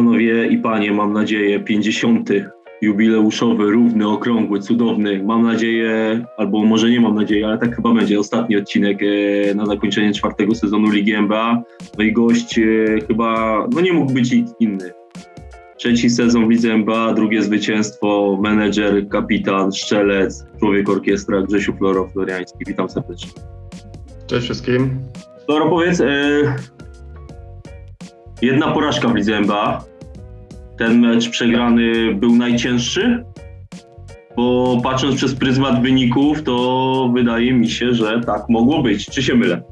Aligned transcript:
Panowie 0.00 0.46
i 0.46 0.58
panie, 0.58 0.92
mam 0.92 1.12
nadzieję, 1.12 1.60
50. 1.60 2.30
jubileuszowy, 2.82 3.70
równy, 3.70 4.08
okrągły, 4.08 4.60
cudowny. 4.60 5.22
Mam 5.22 5.42
nadzieję, 5.42 6.24
albo 6.36 6.64
może 6.64 6.90
nie 6.90 7.00
mam 7.00 7.14
nadziei, 7.14 7.44
ale 7.44 7.58
tak 7.58 7.76
chyba 7.76 7.94
będzie 7.94 8.18
ostatni 8.18 8.56
odcinek 8.56 8.98
e, 9.02 9.54
na 9.54 9.66
zakończenie 9.66 10.12
czwartego 10.12 10.54
sezonu 10.54 10.90
Ligi 10.90 11.14
NBA. 11.14 11.62
No 11.98 12.04
i 12.04 12.12
gość 12.12 12.58
e, 12.58 12.62
chyba, 13.08 13.58
no 13.74 13.80
nie 13.80 13.92
mógł 13.92 14.12
być 14.12 14.34
inny. 14.60 14.90
Trzeci 15.76 16.10
sezon 16.10 16.46
w 16.46 16.50
Lidze 16.50 16.72
NBA, 16.72 17.14
drugie 17.14 17.42
zwycięstwo, 17.42 18.38
menedżer, 18.42 19.08
kapitan, 19.08 19.72
szczelec, 19.72 20.46
człowiek 20.58 20.88
orkiestra 20.88 21.42
Grzesiu 21.42 21.76
Floro 21.76 22.08
Floriański. 22.08 22.58
Witam 22.66 22.88
serdecznie. 22.88 23.30
Cześć 24.26 24.44
wszystkim. 24.44 24.98
Floro, 25.46 25.70
powiedz, 25.70 26.00
e, 26.00 26.06
jedna 28.42 28.72
porażka 28.72 29.08
w 29.08 29.14
Lidze 29.14 29.36
NBA. 29.36 29.89
Ten 30.80 31.00
mecz 31.00 31.30
przegrany 31.30 32.14
był 32.14 32.36
najcięższy, 32.36 33.24
bo 34.36 34.78
patrząc 34.82 35.16
przez 35.16 35.34
pryzmat 35.34 35.82
wyników, 35.82 36.42
to 36.42 37.10
wydaje 37.14 37.52
mi 37.52 37.70
się, 37.70 37.94
że 37.94 38.20
tak 38.26 38.42
mogło 38.48 38.82
być. 38.82 39.06
Czy 39.06 39.22
się 39.22 39.34
mylę? 39.34 39.62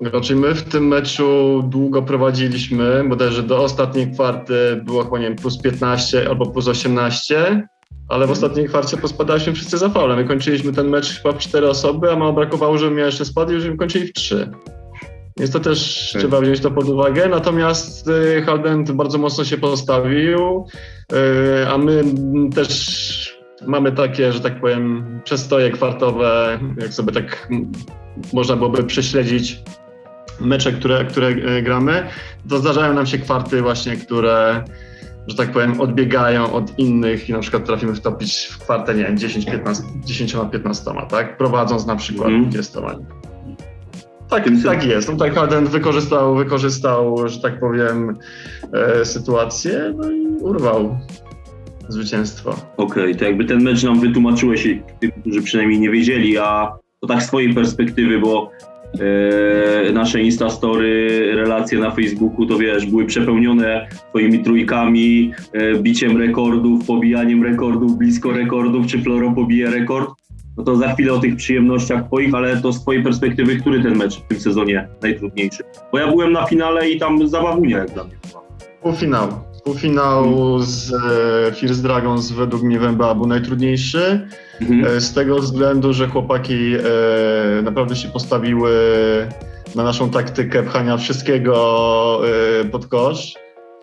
Znaczy 0.00 0.36
my 0.36 0.54
w 0.54 0.62
tym 0.62 0.88
meczu 0.88 1.62
długo 1.68 2.02
prowadziliśmy, 2.02 3.04
bodajże 3.08 3.42
do 3.42 3.62
ostatniej 3.62 4.12
kwarty 4.12 4.80
było 4.84 5.04
chyba 5.04 5.18
nie 5.18 5.24
wiem, 5.24 5.36
plus 5.36 5.58
15 5.58 6.28
albo 6.28 6.46
plus 6.46 6.68
18, 6.68 7.68
ale 8.08 8.26
w 8.26 8.30
ostatniej 8.30 8.66
kwarcie 8.68 8.96
pospadaliśmy 8.96 9.52
wszyscy 9.52 9.78
za 9.78 9.88
faulem. 9.88 10.18
My 10.18 10.24
kończyliśmy 10.24 10.72
ten 10.72 10.88
mecz 10.88 11.22
chyba 11.22 11.34
w 11.34 11.38
cztery 11.38 11.68
osoby, 11.68 12.12
a 12.12 12.16
mało 12.16 12.32
brakowało, 12.32 12.78
żebym 12.78 12.98
ja 12.98 13.06
jeszcze 13.06 13.24
spadł 13.24 13.52
i 13.52 13.54
żebyśmy 13.54 13.76
kończyli 13.76 14.06
w 14.06 14.12
trzy. 14.12 14.50
Więc 15.40 15.52
to 15.52 15.60
też 15.60 16.10
okay. 16.10 16.20
trzeba 16.20 16.40
wziąć 16.40 16.60
to 16.60 16.70
pod 16.70 16.88
uwagę. 16.88 17.28
Natomiast 17.28 18.08
y, 18.08 18.42
Halden 18.42 18.84
bardzo 18.84 19.18
mocno 19.18 19.44
się 19.44 19.58
postawił, 19.58 20.66
y, 21.12 21.68
a 21.68 21.78
my 21.78 22.04
też 22.54 23.40
mamy 23.66 23.92
takie, 23.92 24.32
że 24.32 24.40
tak 24.40 24.60
powiem, 24.60 25.04
przestoje 25.24 25.70
kwartowe, 25.70 26.58
jak 26.80 26.92
sobie 26.92 27.12
tak 27.12 27.48
można 28.32 28.56
byłoby 28.56 28.84
prześledzić 28.84 29.62
mecze, 30.40 30.72
które, 30.72 31.04
które 31.04 31.28
y, 31.28 31.62
gramy, 31.62 32.06
to 32.48 32.58
zdarzają 32.58 32.94
nam 32.94 33.06
się 33.06 33.18
kwarty 33.18 33.62
właśnie, 33.62 33.96
które 33.96 34.64
że 35.26 35.36
tak 35.36 35.52
powiem, 35.52 35.80
odbiegają 35.80 36.52
od 36.52 36.78
innych 36.78 37.28
i 37.28 37.32
na 37.32 37.38
przykład 37.38 37.64
trafimy 37.64 37.94
wtopić 37.94 38.44
w 38.44 38.58
kwartę, 38.58 38.94
nie 38.94 39.04
wiem, 39.04 39.16
10-15, 39.16 39.82
10-15, 40.06 41.06
tak? 41.06 41.36
Prowadząc 41.36 41.86
na 41.86 41.96
przykład 41.96 42.28
mm. 42.28 42.42
20. 42.42 42.80
Tak, 44.30 44.44
tak 44.64 44.86
jest. 44.86 45.08
No, 45.08 45.16
tak 45.16 45.34
Harden 45.34 45.66
wykorzystał, 45.66 46.36
wykorzystał, 46.36 47.28
że 47.28 47.40
tak 47.40 47.60
powiem, 47.60 48.16
e, 48.72 49.04
sytuację 49.04 49.94
no 49.96 50.10
i 50.10 50.26
urwał 50.26 50.98
zwycięstwo. 51.88 52.50
Okej, 52.76 53.02
okay, 53.02 53.14
to 53.14 53.24
jakby 53.24 53.44
ten 53.44 53.62
mecz 53.62 53.82
nam 53.82 54.00
wytłumaczyłeś, 54.00 54.68
tych, 55.00 55.10
którzy 55.20 55.42
przynajmniej 55.42 55.80
nie 55.80 55.90
wiedzieli, 55.90 56.38
a 56.38 56.72
to 57.00 57.06
tak 57.06 57.22
z 57.22 57.26
twojej 57.26 57.54
perspektywy, 57.54 58.18
bo 58.18 58.50
e, 59.00 59.92
nasze 59.92 60.22
Instastory, 60.22 61.20
relacje 61.34 61.78
na 61.78 61.90
Facebooku, 61.90 62.46
to 62.46 62.58
wiesz, 62.58 62.86
były 62.86 63.06
przepełnione 63.06 63.88
twoimi 64.08 64.42
trójkami, 64.42 65.32
e, 65.52 65.74
biciem 65.74 66.16
rekordów, 66.16 66.86
pobijaniem 66.86 67.42
rekordów, 67.42 67.98
blisko 67.98 68.32
rekordów, 68.32 68.86
czy 68.86 69.02
Floro 69.02 69.32
pobije 69.32 69.70
rekord 69.70 70.19
no 70.60 70.64
to 70.66 70.76
za 70.76 70.92
chwilę 70.94 71.12
o 71.12 71.18
tych 71.18 71.36
przyjemnościach 71.36 72.06
twoich, 72.06 72.34
ale 72.34 72.56
to 72.56 72.72
z 72.72 72.80
twojej 72.80 73.02
perspektywy, 73.02 73.56
który 73.56 73.82
ten 73.82 73.96
mecz 73.96 74.20
w 74.20 74.22
tym 74.22 74.40
sezonie 74.40 74.88
najtrudniejszy? 75.02 75.62
Bo 75.92 75.98
ja 75.98 76.06
byłem 76.06 76.32
na 76.32 76.46
finale 76.46 76.90
i 76.90 76.98
tam 76.98 77.28
zabawunia 77.28 77.78
jak 77.78 77.90
dla 77.90 78.04
mnie 78.04 78.14
była. 78.28 78.42
Półfinał. 78.82 79.28
Półfinał 79.64 80.24
hmm. 80.24 80.62
z 80.62 80.92
e, 80.92 81.52
First 81.54 81.82
Dragons 81.82 82.32
według 82.32 82.62
mnie 82.62 82.78
Wemba 82.78 83.14
był 83.14 83.26
najtrudniejszy. 83.26 84.28
Hmm. 84.58 84.84
E, 84.84 85.00
z 85.00 85.14
tego 85.14 85.38
względu, 85.38 85.92
że 85.92 86.08
chłopaki 86.08 86.74
e, 86.74 87.62
naprawdę 87.62 87.96
się 87.96 88.08
postawiły 88.08 88.72
na 89.74 89.84
naszą 89.84 90.10
taktykę 90.10 90.62
pchania 90.62 90.96
wszystkiego 90.96 92.20
e, 92.60 92.64
pod 92.64 92.86
kosz 92.86 93.34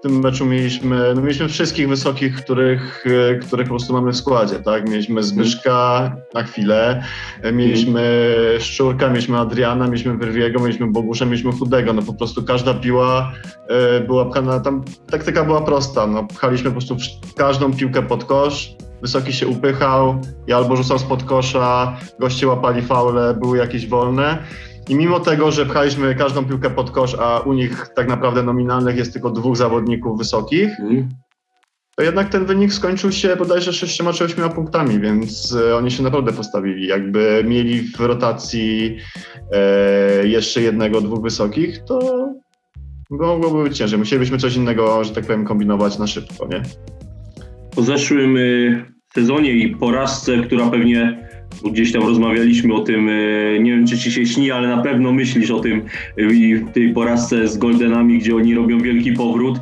tym 0.07 0.19
meczu 0.19 0.45
mieliśmy, 0.45 1.13
no 1.15 1.21
mieliśmy 1.21 1.49
wszystkich 1.49 1.89
wysokich, 1.89 2.35
których, 2.35 3.05
e, 3.31 3.35
których 3.35 3.67
po 3.67 3.73
prostu 3.73 3.93
mamy 3.93 4.11
w 4.11 4.17
składzie, 4.17 4.59
tak? 4.59 4.89
Mieliśmy 4.89 5.23
Zbyszka 5.23 6.11
na 6.33 6.43
chwilę, 6.43 7.03
e, 7.41 7.51
mieliśmy 7.51 8.33
Szczurka, 8.59 9.09
mieliśmy 9.09 9.37
Adriana, 9.37 9.85
mieliśmy 9.85 10.17
Wyrwiego, 10.17 10.59
mieliśmy 10.59 10.91
Bogusza, 10.91 11.25
mieliśmy 11.25 11.51
Chudego, 11.51 11.93
no 11.93 12.01
po 12.01 12.13
prostu 12.13 12.43
każda 12.43 12.73
piła 12.73 13.31
e, 13.67 13.99
była 13.99 14.25
pchana, 14.25 14.59
tam 14.59 14.83
taktyka 15.11 15.43
była 15.43 15.61
prosta, 15.61 16.07
no 16.07 16.23
pchaliśmy 16.23 16.65
po 16.65 16.71
prostu 16.71 16.97
każdą 17.37 17.73
piłkę 17.73 18.01
pod 18.01 18.23
kosz, 18.23 18.75
Wysoki 19.01 19.33
się 19.33 19.47
upychał, 19.47 20.21
ja 20.47 20.57
albo 20.57 20.75
rzucał 20.75 20.99
spod 20.99 21.23
kosza, 21.23 21.97
goście 22.19 22.47
łapali 22.47 22.81
faule, 22.81 23.33
były 23.33 23.57
jakieś 23.57 23.87
wolne 23.87 24.37
i 24.89 24.95
mimo 24.95 25.19
tego, 25.19 25.51
że 25.51 25.65
pchaliśmy 25.65 26.15
każdą 26.15 26.45
piłkę 26.45 26.69
pod 26.69 26.91
kosz, 26.91 27.15
a 27.19 27.39
u 27.39 27.53
nich 27.53 27.87
tak 27.95 28.07
naprawdę 28.07 28.43
nominalnych 28.43 28.97
jest 28.97 29.13
tylko 29.13 29.29
dwóch 29.29 29.57
zawodników 29.57 30.17
wysokich, 30.17 30.79
mm. 30.79 31.09
to 31.95 32.03
jednak 32.03 32.29
ten 32.29 32.45
wynik 32.45 32.73
skończył 32.73 33.11
się 33.11 33.35
bodajże 33.35 33.73
sześcioma 33.73 34.13
czy 34.13 34.23
ośmioma 34.23 34.53
punktami, 34.53 34.99
więc 34.99 35.55
e, 35.55 35.75
oni 35.75 35.91
się 35.91 36.03
naprawdę 36.03 36.33
postawili. 36.33 36.87
Jakby 36.87 37.43
mieli 37.47 37.81
w 37.81 37.99
rotacji 37.99 38.97
e, 39.51 40.27
jeszcze 40.27 40.61
jednego, 40.61 41.01
dwóch 41.01 41.21
wysokich, 41.21 41.83
to 41.83 42.27
mogłoby 43.09 43.63
być 43.63 43.77
ciężej. 43.77 43.99
Musielibyśmy 43.99 44.37
coś 44.37 44.55
innego, 44.55 45.03
że 45.03 45.13
tak 45.13 45.25
powiem, 45.25 45.45
kombinować 45.45 45.99
na 45.99 46.07
szybko, 46.07 46.47
nie? 46.47 46.63
Po 47.75 47.81
zeszłym 47.81 48.37
e, 48.37 48.41
sezonie 49.13 49.51
i 49.51 49.75
porażce, 49.75 50.37
która 50.37 50.69
pewnie 50.69 51.26
gdzieś 51.71 51.91
tam 51.91 52.01
rozmawialiśmy 52.01 52.73
o 52.73 52.79
tym, 52.79 53.09
e, 53.09 53.59
nie 53.59 53.71
wiem 53.71 53.87
czy 53.87 53.97
ci 53.97 54.11
się 54.11 54.25
śni, 54.25 54.51
ale 54.51 54.67
na 54.67 54.83
pewno 54.83 55.11
myślisz 55.11 55.51
o 55.51 55.59
tym 55.59 55.81
e, 56.17 56.33
i 56.33 56.65
tej 56.73 56.93
porażce 56.93 57.47
z 57.47 57.57
Goldenami, 57.57 58.19
gdzie 58.19 58.35
oni 58.35 58.55
robią 58.55 58.79
wielki 58.79 59.11
powrót. 59.11 59.59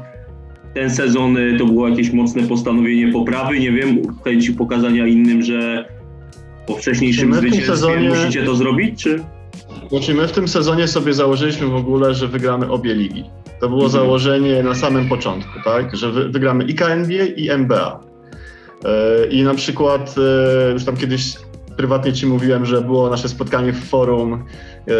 Ten 0.74 0.90
sezon 0.90 1.38
e, 1.38 1.58
to 1.58 1.66
było 1.66 1.90
jakieś 1.90 2.12
mocne 2.12 2.44
postanowienie 2.44 3.12
poprawy, 3.12 3.60
nie 3.60 3.72
wiem, 3.72 4.02
chęci 4.24 4.54
pokazania 4.54 5.08
innym, 5.08 5.42
że 5.42 5.90
po 6.68 6.76
wcześniejszym 6.76 7.34
zwycięstwie 7.34 7.66
sezonie... 7.66 8.10
musicie 8.10 8.44
to 8.44 8.56
zrobić, 8.56 9.04
czy? 9.04 9.24
Znaczy 9.90 10.14
my 10.14 10.28
w 10.28 10.32
tym 10.32 10.48
sezonie 10.48 10.88
sobie 10.88 11.14
założyliśmy 11.14 11.68
w 11.68 11.76
ogóle, 11.76 12.14
że 12.14 12.28
wygramy 12.28 12.72
obie 12.72 12.94
ligi. 12.94 13.24
To 13.62 13.70
było 13.70 13.86
mhm. 13.86 13.92
założenie 13.92 14.64
na 14.64 14.76
samym 14.76 15.10
początku, 15.10 15.52
tak? 15.64 15.96
Że 15.96 16.12
wygramy 16.12 16.64
i 16.64 16.76
KNBA 16.76 17.26
i 17.36 17.50
NBA. 17.50 18.00
I 19.32 19.44
na 19.44 19.54
przykład 19.54 20.16
już 20.74 20.86
tam 20.86 20.98
kiedyś 20.98 21.36
prywatnie 21.78 22.14
Ci 22.14 22.26
mówiłem, 22.26 22.66
że 22.66 22.82
było 22.82 23.10
nasze 23.10 23.30
spotkanie 23.30 23.74
w 23.74 23.90
forum, 23.90 24.46
e, 24.88 24.94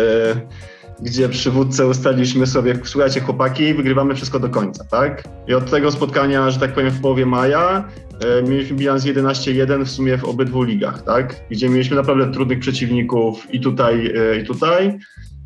gdzie 1.02 1.30
przywódcę 1.30 1.88
ustaliliśmy 1.88 2.48
sobie, 2.48 2.80
słuchajcie 2.84 3.22
chłopaki, 3.22 3.74
wygrywamy 3.74 4.16
wszystko 4.16 4.40
do 4.40 4.50
końca, 4.50 4.84
tak? 4.84 5.24
I 5.48 5.54
od 5.54 5.72
tego 5.72 5.92
spotkania, 5.92 6.52
że 6.52 6.60
tak 6.60 6.74
powiem 6.74 6.92
w 6.92 7.02
połowie 7.02 7.26
maja, 7.26 7.90
e, 8.20 8.44
mieliśmy 8.44 8.78
bilans 8.78 9.06
11-1 9.06 9.86
w 9.86 9.92
sumie 9.92 10.18
w 10.18 10.26
obydwu 10.26 10.64
ligach, 10.64 11.04
tak? 11.04 11.36
Gdzie 11.50 11.70
mieliśmy 11.70 11.96
naprawdę 11.96 12.32
trudnych 12.32 12.60
przeciwników 12.60 13.54
i 13.54 13.60
tutaj, 13.60 14.14
e, 14.18 14.42
i 14.42 14.46
tutaj. 14.46 15.00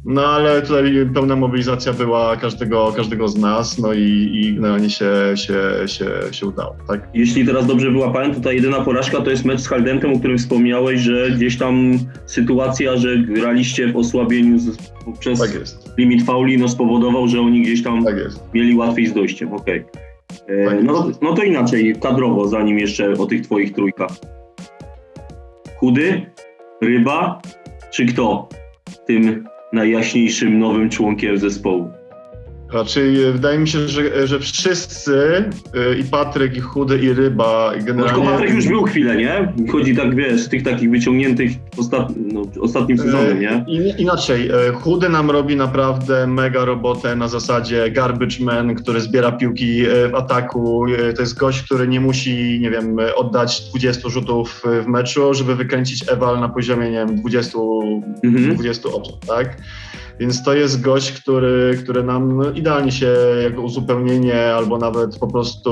No 0.06 0.26
ale 0.26 0.62
tutaj 0.62 1.10
pełna 1.14 1.36
mobilizacja 1.36 1.94
była 1.94 2.38
każdego, 2.38 2.94
każdego 2.96 3.28
z 3.28 3.38
nas, 3.38 3.80
no 3.80 3.94
i, 3.94 4.30
i 4.34 4.54
generalnie 4.56 4.90
się, 4.90 5.12
się, 5.36 5.62
się, 5.86 6.10
się 6.32 6.46
udało. 6.46 6.76
Tak? 6.88 7.10
Jeśli 7.14 7.46
teraz 7.46 7.68
dobrze 7.68 7.92
wyłapałem, 7.92 8.36
to 8.36 8.42
ta 8.42 8.52
jedyna 8.52 8.82
porażka 8.82 9.22
to 9.22 9.30
jest 9.30 9.46
mecz 9.46 9.60
z 9.60 9.68
Haldentem, 9.68 10.14
o 10.14 10.20
którym 10.20 10.38
wspomniałeś, 10.38 11.02
że 11.02 11.32
gdzieś 11.32 11.58
tam 11.58 11.94
sytuacja, 12.26 12.98
że 12.98 13.18
graliście 13.18 13.94
w 13.94 13.98
osłabieniu 13.98 14.60
z, 14.60 14.78
przez 15.20 15.40
tak 15.40 15.52
limit 15.98 16.26
fauli, 16.26 16.57
no 16.57 16.69
spowodował, 16.69 17.28
że 17.28 17.42
oni 17.42 17.62
gdzieś 17.62 17.84
tam 17.84 18.06
tak 18.06 18.16
mieli 18.54 18.75
łatwiej 18.75 19.07
z 19.07 19.13
dojściem. 19.13 19.54
Okej. 19.54 19.86
Okay. 20.44 20.63
E, 20.63 20.66
tak 20.66 20.84
no, 20.84 21.12
no 21.22 21.34
to 21.34 21.44
inaczej, 21.44 21.96
kadrowo, 22.01 22.48
zanim 22.48 22.80
jeszcze 22.80 23.13
o 23.13 23.25
tych 23.25 23.42
twoich 23.42 23.74
trójkach. 23.74 24.12
Chudy, 25.80 26.22
Ryba, 26.81 27.42
czy 27.92 28.06
kto 28.06 28.50
tym 29.07 29.46
najjaśniejszym 29.74 30.60
nowym 30.60 30.89
członkiem 30.89 31.38
zespołu. 31.38 31.99
Raczej 32.71 33.24
e, 33.24 33.31
wydaje 33.31 33.60
mi 33.60 33.68
się, 33.68 33.88
że, 33.88 34.27
że 34.27 34.39
wszyscy 34.39 35.44
e, 35.74 35.95
i 36.00 36.04
Patryk, 36.04 36.57
i 36.57 36.60
Chudy, 36.60 37.00
i 37.00 37.13
Ryba 37.13 37.74
i 37.80 37.83
generalnie... 37.83 38.16
Tylko 38.16 38.31
Patryk 38.31 38.54
już 38.54 38.68
był 38.68 38.83
chwilę, 38.83 39.16
nie? 39.16 39.54
Chodzi 39.71 39.95
tak, 39.95 40.16
wiesz, 40.16 40.48
tych 40.48 40.63
takich 40.63 40.92
wyciągniętych 40.92 41.51
ostat... 41.77 42.07
no, 42.33 42.42
ostatnim 42.62 43.00
e, 43.00 43.04
sezonem, 43.04 43.39
nie? 43.39 43.66
Inaczej, 43.98 44.50
Chudy 44.74 45.10
nam 45.10 45.31
robi 45.31 45.56
naprawdę 45.56 46.27
mega 46.27 46.66
robotę 46.66 47.16
na 47.16 47.27
zasadzie 47.27 47.92
garbage 47.92 48.44
man, 48.44 48.75
który 48.75 49.01
zbiera 49.01 49.31
piłki 49.31 49.83
w 50.12 50.15
ataku. 50.15 50.86
To 51.15 51.22
jest 51.22 51.38
gość, 51.38 51.63
który 51.63 51.88
nie 51.88 52.00
musi, 52.00 52.60
nie 52.62 52.69
wiem, 52.69 52.98
oddać 53.15 53.62
20 53.69 54.10
rzutów 54.10 54.63
w 54.83 54.88
meczu, 54.88 55.33
żeby 55.33 55.56
wykręcić 55.56 56.06
Ewal 56.12 56.39
na 56.39 56.50
poziomie, 56.50 56.92
nie 56.92 57.06
wiem, 57.07 57.15
20, 57.15 57.57
mhm. 58.24 58.54
20 58.56 58.89
osób, 58.89 59.25
tak? 59.25 59.57
Więc 60.19 60.44
to 60.44 60.54
jest 60.54 60.81
gość, 60.81 61.12
który, 61.12 61.80
który 61.83 62.04
nam 62.04 62.56
idealnie 62.56 62.92
się 62.92 63.16
jako 63.44 63.62
uzupełnienie, 63.62 64.54
albo 64.54 64.77
nawet 64.77 65.19
po 65.19 65.27
prostu 65.27 65.71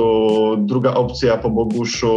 druga 0.59 0.94
opcja 0.94 1.38
po 1.38 1.49
Boguszu 1.49 2.11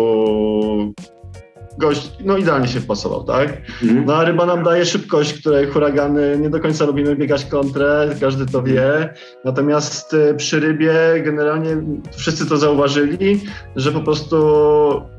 gość, 1.79 2.13
no 2.25 2.37
idealnie 2.37 2.69
się 2.69 2.81
wpasował, 2.81 3.25
tak? 3.25 3.49
Mhm. 3.83 4.05
No 4.05 4.17
a 4.17 4.25
ryba 4.25 4.47
nam 4.47 4.63
daje 4.63 4.85
szybkość, 4.85 5.41
której 5.41 5.67
huragany 5.67 6.39
nie 6.41 6.51
do 6.51 6.61
końca 6.61 6.85
lubimy 6.85 7.17
biegać 7.17 7.45
kontrę, 7.45 8.09
każdy 8.21 8.47
to 8.47 8.63
wie. 8.63 9.15
Natomiast 9.45 10.15
y, 10.15 10.35
przy 10.35 10.61
rybie 10.61 10.95
generalnie 11.25 11.77
wszyscy 12.17 12.49
to 12.49 12.57
zauważyli, 12.57 13.41
że 13.77 13.93
po 13.93 14.01
prostu 14.01 14.37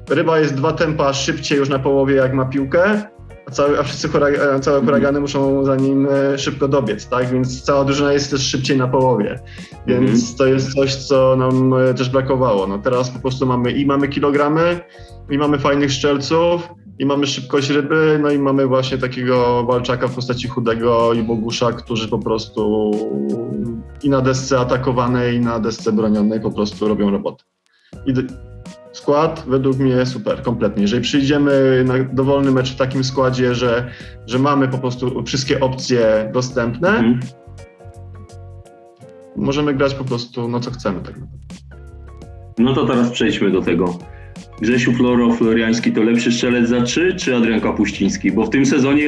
ryba 0.09 0.39
jest 0.39 0.55
dwa 0.55 0.71
tempa 0.71 1.13
szybciej 1.13 1.57
już 1.57 1.69
na 1.69 1.79
połowie, 1.79 2.15
jak 2.15 2.33
ma 2.33 2.45
piłkę, 2.45 3.01
cały, 3.51 3.79
a 3.79 3.83
wszyscy 3.83 4.07
hurag 4.07 4.37
całe 4.37 4.77
mhm. 4.77 4.85
huragany 4.85 5.19
muszą 5.19 5.65
za 5.65 5.75
nim 5.75 6.07
e, 6.11 6.37
szybko 6.37 6.67
dobiec, 6.67 7.07
tak? 7.07 7.31
Więc 7.31 7.61
cała 7.61 7.83
drużyna 7.83 8.13
jest 8.13 8.31
też 8.31 8.41
szybciej 8.41 8.77
na 8.77 8.87
połowie. 8.87 9.39
Więc 9.87 10.19
mhm. 10.19 10.37
to 10.37 10.45
jest 10.45 10.73
coś, 10.73 10.95
co 10.95 11.35
nam 11.35 11.73
e, 11.73 11.93
też 11.93 12.09
brakowało. 12.09 12.67
No 12.67 12.77
teraz 12.77 13.09
po 13.09 13.19
prostu 13.19 13.45
mamy 13.45 13.71
i 13.71 13.85
mamy 13.85 14.07
kilogramy, 14.07 14.79
i 15.29 15.37
mamy 15.37 15.59
fajnych 15.59 15.91
szczelców, 15.91 16.69
i 16.99 17.05
mamy 17.05 17.27
szybkość 17.27 17.69
ryby, 17.69 18.19
no 18.21 18.31
i 18.31 18.39
mamy 18.39 18.67
właśnie 18.67 18.97
takiego 18.97 19.63
walczaka 19.63 20.07
w 20.07 20.15
postaci 20.15 20.47
chudego 20.47 21.13
i 21.13 21.23
Bogusza, 21.23 21.71
którzy 21.71 22.07
po 22.07 22.19
prostu 22.19 22.91
i 24.03 24.09
na 24.09 24.21
desce 24.21 24.59
atakowanej, 24.59 25.35
i 25.35 25.39
na 25.39 25.59
desce 25.59 25.91
bronionej 25.91 26.41
po 26.41 26.51
prostu 26.51 26.87
robią 26.87 27.11
robotę. 27.11 27.43
I 28.05 28.13
skład 28.93 29.43
według 29.47 29.77
mnie 29.77 30.05
super, 30.05 30.41
kompletnie. 30.41 30.81
Jeżeli 30.81 31.01
przyjdziemy 31.01 31.83
na 31.87 31.93
dowolny 32.13 32.51
mecz 32.51 32.73
w 32.73 32.77
takim 32.77 33.03
składzie, 33.03 33.55
że, 33.55 33.91
że 34.27 34.39
mamy 34.39 34.67
po 34.67 34.77
prostu 34.77 35.23
wszystkie 35.23 35.59
opcje 35.59 36.29
dostępne, 36.33 36.89
mhm. 36.89 37.19
możemy 39.35 39.73
grać 39.73 39.93
po 39.93 40.03
prostu 40.03 40.47
no 40.47 40.59
co 40.59 40.71
chcemy 40.71 40.99
tak 40.99 41.15
naprawdę. 41.15 41.41
No 42.57 42.73
to 42.73 42.85
teraz 42.85 43.11
przejdźmy 43.11 43.51
do 43.51 43.61
tego. 43.61 43.99
Grzesiu 44.61 44.93
Floro 44.93 45.33
Floriański 45.33 45.91
to 45.91 46.03
lepszy 46.03 46.31
strzelec 46.31 46.69
za 46.69 46.81
trzy, 46.81 47.15
czy 47.15 47.35
Adrian 47.35 47.61
Kapuściński? 47.61 48.31
Bo 48.31 48.45
w 48.45 48.49
tym 48.49 48.65
sezonie 48.65 49.07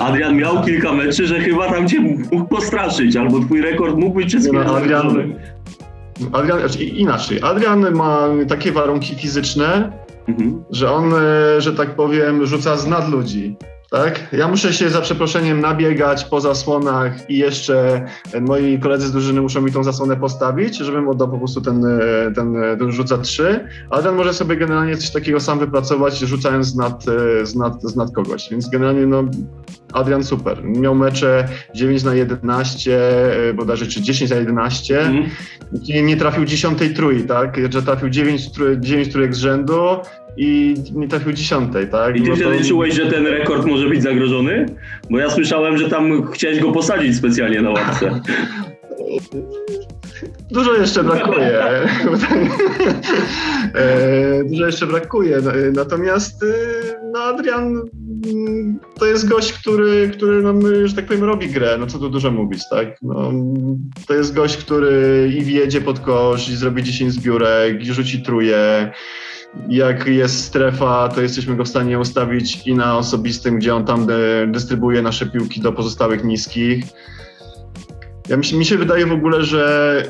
Adrian 0.00 0.36
miał 0.36 0.64
kilka 0.64 0.92
meczy, 0.92 1.26
że 1.26 1.40
chyba 1.40 1.70
tam 1.70 1.88
cię 1.88 2.00
mógł 2.00 2.44
postraszyć, 2.44 3.16
albo 3.16 3.40
twój 3.40 3.60
rekord 3.60 3.96
mógł 3.96 4.14
być 4.14 4.26
przez 4.26 4.52
no, 4.52 4.60
Adrian, 4.60 5.34
Adrian, 6.32 6.58
znaczy 6.58 6.84
inaczej. 6.84 7.38
Adrian 7.42 7.92
ma 7.94 8.28
takie 8.48 8.72
warunki 8.72 9.14
fizyczne, 9.14 9.92
mhm. 10.28 10.64
że 10.70 10.92
on, 10.92 11.14
e, 11.14 11.60
że 11.60 11.72
tak 11.72 11.94
powiem, 11.94 12.46
rzuca 12.46 12.76
z 12.76 12.86
nad 12.86 13.08
ludzi. 13.08 13.56
Tak? 13.90 14.28
Ja 14.32 14.48
muszę 14.48 14.72
się 14.72 14.90
za 14.90 15.00
przeproszeniem 15.00 15.60
nabiegać 15.60 16.24
po 16.24 16.40
zasłonach 16.40 17.30
i 17.30 17.38
jeszcze 17.38 18.06
moi 18.40 18.78
koledzy 18.78 19.06
z 19.06 19.12
drużyny 19.12 19.40
muszą 19.40 19.62
mi 19.62 19.72
tą 19.72 19.84
zasłonę 19.84 20.16
postawić, 20.16 20.78
żebym 20.78 21.08
oddał 21.08 21.28
po 21.30 21.38
prostu 21.38 21.60
ten, 21.60 21.84
ten, 22.34 22.56
ten 22.78 22.92
rzut 22.92 23.08
za 23.08 23.18
trzy, 23.18 23.68
ale 23.90 24.02
ten 24.02 24.14
może 24.14 24.34
sobie 24.34 24.56
generalnie 24.56 24.96
coś 24.96 25.10
takiego 25.10 25.40
sam 25.40 25.58
wypracować, 25.58 26.18
rzucając 26.18 26.76
nad, 26.76 27.04
z 27.42 27.54
nad, 27.54 27.82
z 27.82 27.96
nad 27.96 28.12
kogoś. 28.12 28.50
Więc 28.50 28.70
generalnie 28.70 29.06
no, 29.06 29.24
Adrian 29.92 30.24
super. 30.24 30.64
Miał 30.64 30.94
mecze 30.94 31.48
9 31.74 32.04
na 32.04 32.14
11, 32.14 33.00
bodajże 33.54 33.86
czy 33.86 34.02
10 34.02 34.30
na 34.30 34.36
11. 34.36 35.00
Mm. 35.00 35.24
Nie 36.02 36.16
trafił 36.16 36.44
dziesiątej 36.44 36.94
trój, 36.94 37.22
tak? 37.22 37.72
Że 37.72 37.82
trafił 37.82 38.08
9, 38.08 38.50
9 38.80 39.12
trójek 39.12 39.34
z 39.34 39.38
rzędu, 39.38 39.80
i 40.38 40.74
nie 40.94 41.08
trafił 41.08 41.32
dziesiątej, 41.32 41.88
tak? 41.88 42.16
I 42.16 42.22
ty 42.22 42.28
no 42.28 42.36
wtedy 42.36 42.58
to... 42.58 42.64
czułeś, 42.64 42.94
że 42.94 43.06
ten 43.06 43.26
rekord 43.26 43.66
może 43.66 43.88
być 43.88 44.02
zagrożony? 44.02 44.66
Bo 45.10 45.18
ja 45.18 45.30
słyszałem, 45.30 45.78
że 45.78 45.90
tam 45.90 46.32
chciałeś 46.32 46.60
go 46.60 46.72
posadzić 46.72 47.16
specjalnie 47.16 47.62
na 47.62 47.70
ławce. 47.70 48.10
Dużo 50.50 50.74
jeszcze 50.74 51.04
brakuje. 51.04 51.62
E, 53.74 54.44
dużo 54.44 54.66
jeszcze 54.66 54.86
brakuje. 54.86 55.38
Natomiast 55.74 56.42
y, 56.42 56.54
no 57.12 57.20
Adrian 57.22 57.82
to 58.98 59.06
jest 59.06 59.28
gość, 59.28 59.52
który, 59.52 60.10
który 60.12 60.42
nam, 60.42 60.86
że 60.86 60.94
tak 60.94 61.06
powiem, 61.06 61.24
robi 61.24 61.48
grę. 61.48 61.76
No 61.80 61.86
co 61.86 61.98
tu 61.98 62.10
dużo 62.10 62.30
mówić, 62.30 62.62
tak? 62.70 63.02
No, 63.02 63.32
to 64.06 64.14
jest 64.14 64.34
gość, 64.34 64.56
który 64.56 65.32
i 65.38 65.42
wjedzie 65.42 65.80
pod 65.80 66.00
kosz, 66.00 66.48
i 66.48 66.56
zrobi 66.56 66.82
10 66.82 67.12
zbiórek, 67.12 67.82
i 67.82 67.92
rzuci 67.92 68.22
truje 68.22 68.90
jak 69.68 70.06
jest 70.06 70.44
strefa, 70.44 71.08
to 71.08 71.22
jesteśmy 71.22 71.56
go 71.56 71.64
w 71.64 71.68
stanie 71.68 71.98
ustawić 71.98 72.66
i 72.66 72.74
na 72.74 72.98
osobistym, 72.98 73.58
gdzie 73.58 73.74
on 73.74 73.84
tam 73.84 74.06
dystrybuuje 74.48 75.02
nasze 75.02 75.26
piłki 75.26 75.60
do 75.60 75.72
pozostałych 75.72 76.24
niskich. 76.24 76.84
Ja 78.28 78.36
mi, 78.36 78.44
się, 78.44 78.56
mi 78.56 78.64
się 78.64 78.76
wydaje 78.76 79.06
w 79.06 79.12
ogóle, 79.12 79.44
że 79.44 80.02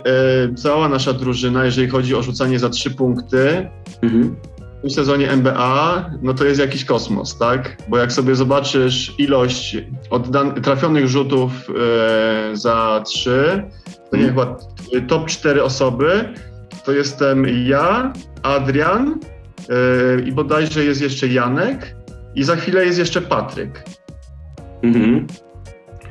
y, 0.50 0.54
cała 0.54 0.88
nasza 0.88 1.12
drużyna, 1.12 1.64
jeżeli 1.64 1.88
chodzi 1.88 2.14
o 2.14 2.22
rzucanie 2.22 2.58
za 2.58 2.68
trzy 2.68 2.90
punkty, 2.90 3.68
mhm. 4.02 4.36
W 4.78 4.80
tym 4.80 4.90
sezonie 4.90 5.30
NBA, 5.30 6.10
no 6.22 6.34
to 6.34 6.44
jest 6.44 6.60
jakiś 6.60 6.84
kosmos, 6.84 7.38
tak? 7.38 7.76
Bo 7.88 7.98
jak 7.98 8.12
sobie 8.12 8.34
zobaczysz 8.34 9.14
ilość 9.18 9.76
trafionych 10.62 11.08
rzutów 11.08 11.52
y, 12.52 12.56
za 12.56 13.02
trzy, 13.06 13.64
to 14.10 14.16
nie 14.16 14.28
mhm. 14.28 14.30
chyba 14.30 14.56
top 15.08 15.26
cztery 15.26 15.62
osoby, 15.62 16.34
to 16.84 16.92
jestem 16.92 17.46
ja, 17.66 18.12
Adrian 18.42 19.20
yy, 19.68 20.22
i 20.26 20.32
bodajże 20.32 20.84
jest 20.84 21.00
jeszcze 21.00 21.28
Janek 21.28 21.96
i 22.34 22.44
za 22.44 22.56
chwilę 22.56 22.84
jest 22.84 22.98
jeszcze 22.98 23.22
Patryk. 23.22 23.84
Mhm. 24.82 25.26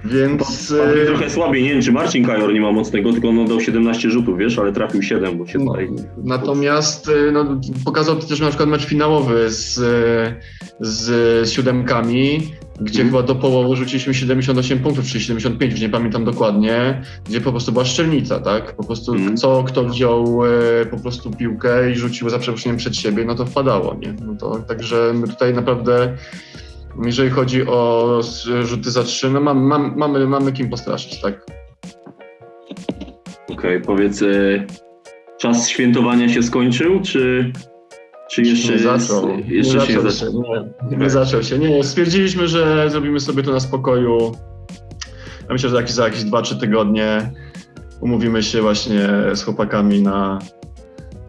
Więc... 0.05 0.73
E, 1.01 1.05
trochę 1.05 1.29
słabiej, 1.29 1.63
nie 1.63 1.69
wiem 1.69 1.81
czy 1.81 1.91
Marcin 1.91 2.25
Kajor 2.25 2.53
nie 2.53 2.61
ma 2.61 2.71
mocnego, 2.71 3.11
tylko 3.11 3.29
on 3.29 3.45
dał 3.45 3.61
17 3.61 4.09
rzutów, 4.09 4.37
wiesz, 4.37 4.59
ale 4.59 4.73
trafił 4.73 5.01
7, 5.01 5.37
bo 5.37 5.47
się 5.47 5.59
no, 5.59 5.65
tutaj... 5.65 5.89
Natomiast 6.23 7.09
e, 7.09 7.31
no, 7.31 7.61
pokazał 7.85 8.15
też 8.15 8.39
na 8.39 8.47
przykład 8.47 8.69
mecz 8.69 8.85
finałowy 8.85 9.51
z, 9.51 9.79
z 10.79 11.49
siódemkami, 11.49 12.51
gdzie 12.81 13.01
mm. 13.01 13.13
chyba 13.13 13.23
do 13.23 13.35
połowy 13.35 13.75
rzuciliśmy 13.75 14.13
78 14.13 14.79
punktów, 14.79 15.05
czy 15.05 15.19
75, 15.19 15.71
już 15.71 15.81
nie 15.81 15.89
pamiętam 15.89 16.25
dokładnie, 16.25 17.01
gdzie 17.25 17.41
po 17.41 17.51
prostu 17.51 17.71
była 17.71 17.85
szczelnica, 17.85 18.39
tak? 18.39 18.75
Po 18.75 18.83
prostu 18.83 19.13
mm. 19.13 19.37
co 19.37 19.63
kto 19.63 19.83
wziął 19.83 20.45
e, 20.45 20.49
po 20.85 20.97
prostu 20.97 21.31
piłkę 21.31 21.91
i 21.91 21.95
rzucił 21.95 22.29
za 22.29 22.39
przeproszeniem 22.39 22.77
przed 22.77 22.95
siebie, 22.95 23.25
no 23.25 23.35
to 23.35 23.45
wpadało, 23.45 23.95
nie? 24.01 24.13
No 24.25 24.35
to, 24.35 24.59
także 24.59 25.13
my 25.15 25.27
tutaj 25.27 25.53
naprawdę, 25.53 26.17
jeżeli 27.05 27.29
chodzi 27.29 27.67
o 27.67 28.21
rzuty 28.61 28.91
za 28.91 29.03
trzy, 29.03 29.29
no 29.29 29.41
mamy, 29.41 29.61
mamy, 29.61 29.95
mamy, 29.95 30.27
mamy 30.27 30.51
kim 30.51 30.69
postraszyć, 30.69 31.21
tak? 31.21 31.45
Okej, 33.43 33.55
okay, 33.55 33.81
powiedz, 33.81 34.21
e, 34.21 34.65
czas 35.37 35.69
świętowania 35.69 36.29
się 36.29 36.43
skończył, 36.43 37.01
czy 37.01 37.51
czy 38.29 38.41
jeszcze 38.41 38.71
nie 38.71 38.79
zaczął? 38.79 39.29
Jeszcze 39.47 39.77
nie 39.77 39.85
się 39.85 40.01
zaczął 40.01 40.11
się, 40.11 40.25
nie, 40.91 40.97
nie 40.97 41.09
zaczął 41.09 41.43
się. 41.43 41.59
Nie, 41.59 41.83
stwierdziliśmy, 41.83 42.47
że 42.47 42.89
zrobimy 42.89 43.19
sobie 43.19 43.43
to 43.43 43.51
na 43.51 43.59
spokoju. 43.59 44.31
Ja 45.39 45.53
myślę, 45.53 45.69
że 45.69 45.85
za 45.89 46.03
jakieś 46.05 46.21
2-3 46.21 46.59
tygodnie 46.59 47.31
umówimy 48.01 48.43
się 48.43 48.61
właśnie 48.61 49.09
z 49.33 49.43
chłopakami 49.43 50.01
na 50.01 50.39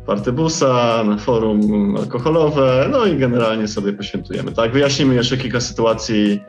partybusa, 0.09 1.05
na 1.05 1.17
forum 1.17 1.97
alkoholowe, 1.97 2.89
no 2.91 3.07
i 3.07 3.17
generalnie 3.17 3.69
sobie 3.69 3.93
poświętujemy. 3.93 4.53
Tak, 4.53 4.73
wyjaśnimy 4.73 5.15
jeszcze 5.15 5.37
kilka 5.37 5.61
sytuacji, 5.61 6.41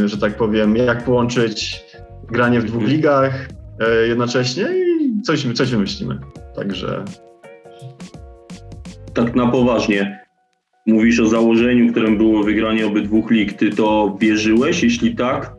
yy, 0.00 0.08
że 0.08 0.18
tak 0.18 0.36
powiem, 0.36 0.76
jak 0.76 1.04
połączyć 1.04 1.84
granie 2.30 2.60
w 2.60 2.64
dwóch 2.64 2.82
ligach 2.82 3.48
yy, 3.80 4.08
jednocześnie 4.08 4.62
i 4.62 5.22
coś, 5.22 5.46
coś 5.54 5.70
wymyślimy. 5.70 6.18
Także 6.56 7.04
tak 9.14 9.34
na 9.34 9.46
poważnie, 9.46 10.26
mówisz 10.86 11.20
o 11.20 11.26
założeniu, 11.26 11.90
którym 11.90 12.18
było 12.18 12.42
wygranie 12.42 12.86
obydwu 12.86 13.26
lig. 13.30 13.52
Ty 13.52 13.70
to 13.70 14.16
wierzyłeś? 14.20 14.82
Jeśli 14.82 15.16
tak, 15.16 15.52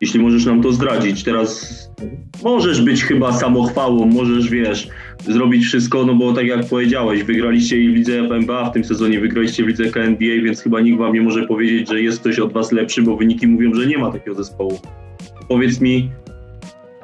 jeśli 0.00 0.20
możesz 0.20 0.44
nam 0.44 0.62
to 0.62 0.72
zdradzić, 0.72 1.24
teraz 1.24 1.76
możesz 2.44 2.82
być 2.82 3.04
chyba 3.04 3.32
samochwałą, 3.32 4.06
możesz, 4.06 4.50
wiesz, 4.50 4.88
zrobić 5.28 5.64
wszystko, 5.64 6.06
no 6.06 6.14
bo 6.14 6.32
tak 6.32 6.46
jak 6.46 6.68
powiedziałeś, 6.68 7.22
wygraliście 7.22 7.78
i 7.78 7.90
w 7.90 7.94
lidze 7.94 8.22
w 8.22 8.72
tym 8.72 8.84
sezonie, 8.84 9.20
wygraliście 9.20 9.64
w 9.64 9.66
lidze 9.66 9.84
KNBA, 9.84 10.42
więc 10.44 10.62
chyba 10.62 10.80
nikt 10.80 10.98
wam 10.98 11.12
nie 11.12 11.22
może 11.22 11.46
powiedzieć, 11.46 11.88
że 11.88 12.02
jest 12.02 12.20
ktoś 12.20 12.38
od 12.38 12.52
was 12.52 12.72
lepszy, 12.72 13.02
bo 13.02 13.16
wyniki 13.16 13.46
mówią, 13.46 13.74
że 13.74 13.86
nie 13.86 13.98
ma 13.98 14.12
takiego 14.12 14.36
zespołu. 14.36 14.80
Powiedz 15.48 15.80
mi 15.80 16.10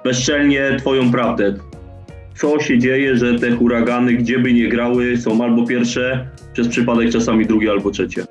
bezczelnie 0.05 0.77
twoją 0.79 1.13
prawdę 1.13 1.55
co 2.35 2.61
się 2.61 2.79
dzieje, 2.79 3.17
że 3.17 3.39
te 3.39 3.51
huragany, 3.51 4.13
gdzie 4.13 4.39
by 4.39 4.53
nie 4.53 4.69
grały, 4.69 5.17
są 5.17 5.45
albo 5.45 5.67
pierwsze, 5.67 6.29
przez 6.53 6.69
przypadek 6.69 7.11
czasami 7.11 7.47
drugie 7.47 7.71
albo 7.71 7.91
trzecie. 7.91 8.25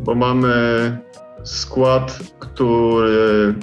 Bo 0.00 0.14
mamy 0.14 0.48
skład, 1.50 2.18
który. 2.38 3.54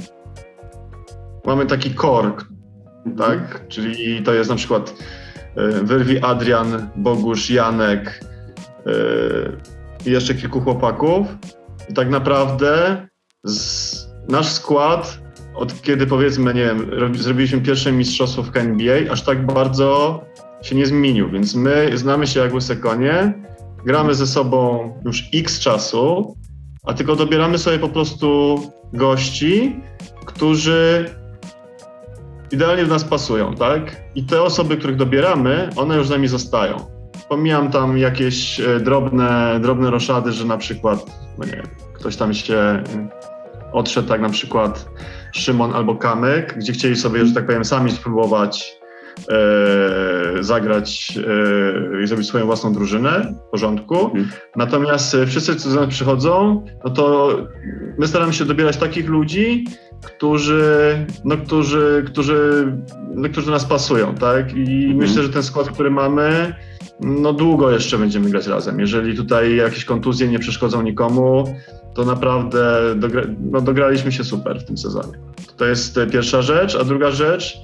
Mamy 1.45 1.65
taki 1.65 1.89
mhm. 1.89 3.17
tak? 3.17 3.67
Czyli 3.67 4.23
to 4.23 4.33
jest 4.33 4.49
na 4.49 4.55
przykład 4.55 4.93
e, 5.55 5.71
Wyrwi 5.83 6.19
Adrian, 6.19 6.89
Bogusz, 6.95 7.49
Janek 7.49 8.19
e, 8.85 8.91
i 10.05 10.11
jeszcze 10.11 10.35
kilku 10.35 10.61
chłopaków. 10.61 11.27
I 11.89 11.93
tak 11.93 12.09
naprawdę 12.09 13.07
z 13.43 13.95
nasz 14.29 14.51
skład, 14.51 15.19
od 15.55 15.81
kiedy 15.81 16.07
powiedzmy, 16.07 16.53
nie 16.53 16.65
wiem, 16.65 16.91
zrobiliśmy 17.17 17.61
pierwsze 17.61 17.91
mistrzostwo 17.91 18.43
w 18.43 18.57
NBA, 18.57 19.11
aż 19.11 19.21
tak 19.21 19.45
bardzo 19.45 20.21
się 20.61 20.75
nie 20.75 20.85
zmienił, 20.85 21.29
więc 21.29 21.55
my 21.55 21.91
znamy 21.93 22.27
się 22.27 22.39
jak 22.39 22.53
łyse 22.53 22.75
konie, 22.75 23.33
gramy 23.85 24.15
ze 24.15 24.27
sobą 24.27 24.93
już 25.05 25.29
x 25.33 25.59
czasu, 25.59 26.35
a 26.85 26.93
tylko 26.93 27.15
dobieramy 27.15 27.57
sobie 27.57 27.79
po 27.79 27.89
prostu 27.89 28.59
gości, 28.93 29.79
którzy 30.25 31.05
idealnie 32.51 32.83
do 32.83 32.93
nas 32.93 33.03
pasują, 33.03 33.55
tak? 33.55 33.95
I 34.15 34.23
te 34.23 34.41
osoby, 34.41 34.77
których 34.77 34.95
dobieramy, 34.95 35.69
one 35.75 35.97
już 35.97 36.07
z 36.07 36.09
nami 36.09 36.27
zostają. 36.27 36.77
Pomijam 37.29 37.71
tam 37.71 37.97
jakieś 37.97 38.59
e, 38.59 38.79
drobne, 38.79 39.59
drobne 39.61 39.91
roszady, 39.91 40.31
że 40.31 40.45
na 40.45 40.57
przykład, 40.57 41.05
no 41.37 41.45
nie 41.45 41.63
ktoś 41.93 42.15
tam 42.15 42.33
się 42.33 42.83
odszedł, 43.73 44.07
tak 44.07 44.21
na 44.21 44.29
przykład 44.29 44.89
Szymon 45.31 45.73
albo 45.73 45.95
Kamyk, 45.95 46.57
gdzie 46.57 46.73
chcieli 46.73 46.95
sobie, 46.95 47.25
że 47.25 47.33
tak 47.33 47.45
powiem, 47.45 47.65
sami 47.65 47.91
spróbować 47.91 48.77
zagrać 50.39 51.17
e, 51.17 52.03
i 52.03 52.07
zrobić 52.07 52.27
swoją 52.27 52.45
własną 52.45 52.73
drużynę 52.73 53.33
w 53.47 53.51
porządku. 53.51 54.05
Mhm. 54.05 54.29
Natomiast 54.55 55.15
e, 55.15 55.25
wszyscy, 55.25 55.55
co 55.55 55.69
do 55.69 55.75
nas 55.75 55.89
przychodzą, 55.89 56.65
no 56.85 56.89
to 56.89 57.37
my 57.97 58.07
staramy 58.07 58.33
się 58.33 58.45
dobierać 58.45 58.77
takich 58.77 59.09
ludzi, 59.09 59.65
którzy, 60.03 61.05
no, 61.25 61.37
którzy, 61.37 62.03
którzy, 62.07 62.67
no, 63.15 63.29
którzy 63.29 63.45
do 63.45 63.51
nas 63.51 63.65
pasują, 63.65 64.15
tak? 64.15 64.53
I 64.53 64.61
mhm. 64.61 64.97
myślę, 64.97 65.23
że 65.23 65.29
ten 65.29 65.43
skład, 65.43 65.69
który 65.69 65.91
mamy, 65.91 66.55
no 66.99 67.33
długo 67.33 67.71
jeszcze 67.71 67.97
będziemy 67.97 68.29
grać 68.29 68.47
razem. 68.47 68.79
Jeżeli 68.79 69.17
tutaj 69.17 69.55
jakieś 69.55 69.85
kontuzje 69.85 70.27
nie 70.27 70.39
przeszkodzą 70.39 70.81
nikomu, 70.81 71.55
to 71.93 72.05
naprawdę 72.05 72.95
dogra 72.95 73.21
no, 73.51 73.61
dograliśmy 73.61 74.11
się 74.11 74.23
super 74.23 74.59
w 74.59 74.65
tym 74.65 74.77
sezonie. 74.77 75.13
To 75.57 75.65
jest 75.65 75.99
pierwsza 76.11 76.41
rzecz, 76.41 76.75
a 76.75 76.83
druga 76.83 77.11
rzecz, 77.11 77.57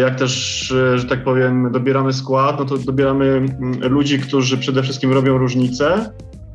jak 0.00 0.18
też, 0.18 0.70
y, 0.70 0.98
że 0.98 1.06
tak 1.06 1.24
powiem, 1.24 1.72
dobieramy 1.72 2.12
skład, 2.12 2.58
no 2.58 2.64
to 2.64 2.78
dobieramy 2.78 3.26
mm, 3.26 3.92
ludzi, 3.92 4.18
którzy 4.18 4.58
przede 4.58 4.82
wszystkim 4.82 5.12
robią 5.12 5.38
różnicę, 5.38 6.12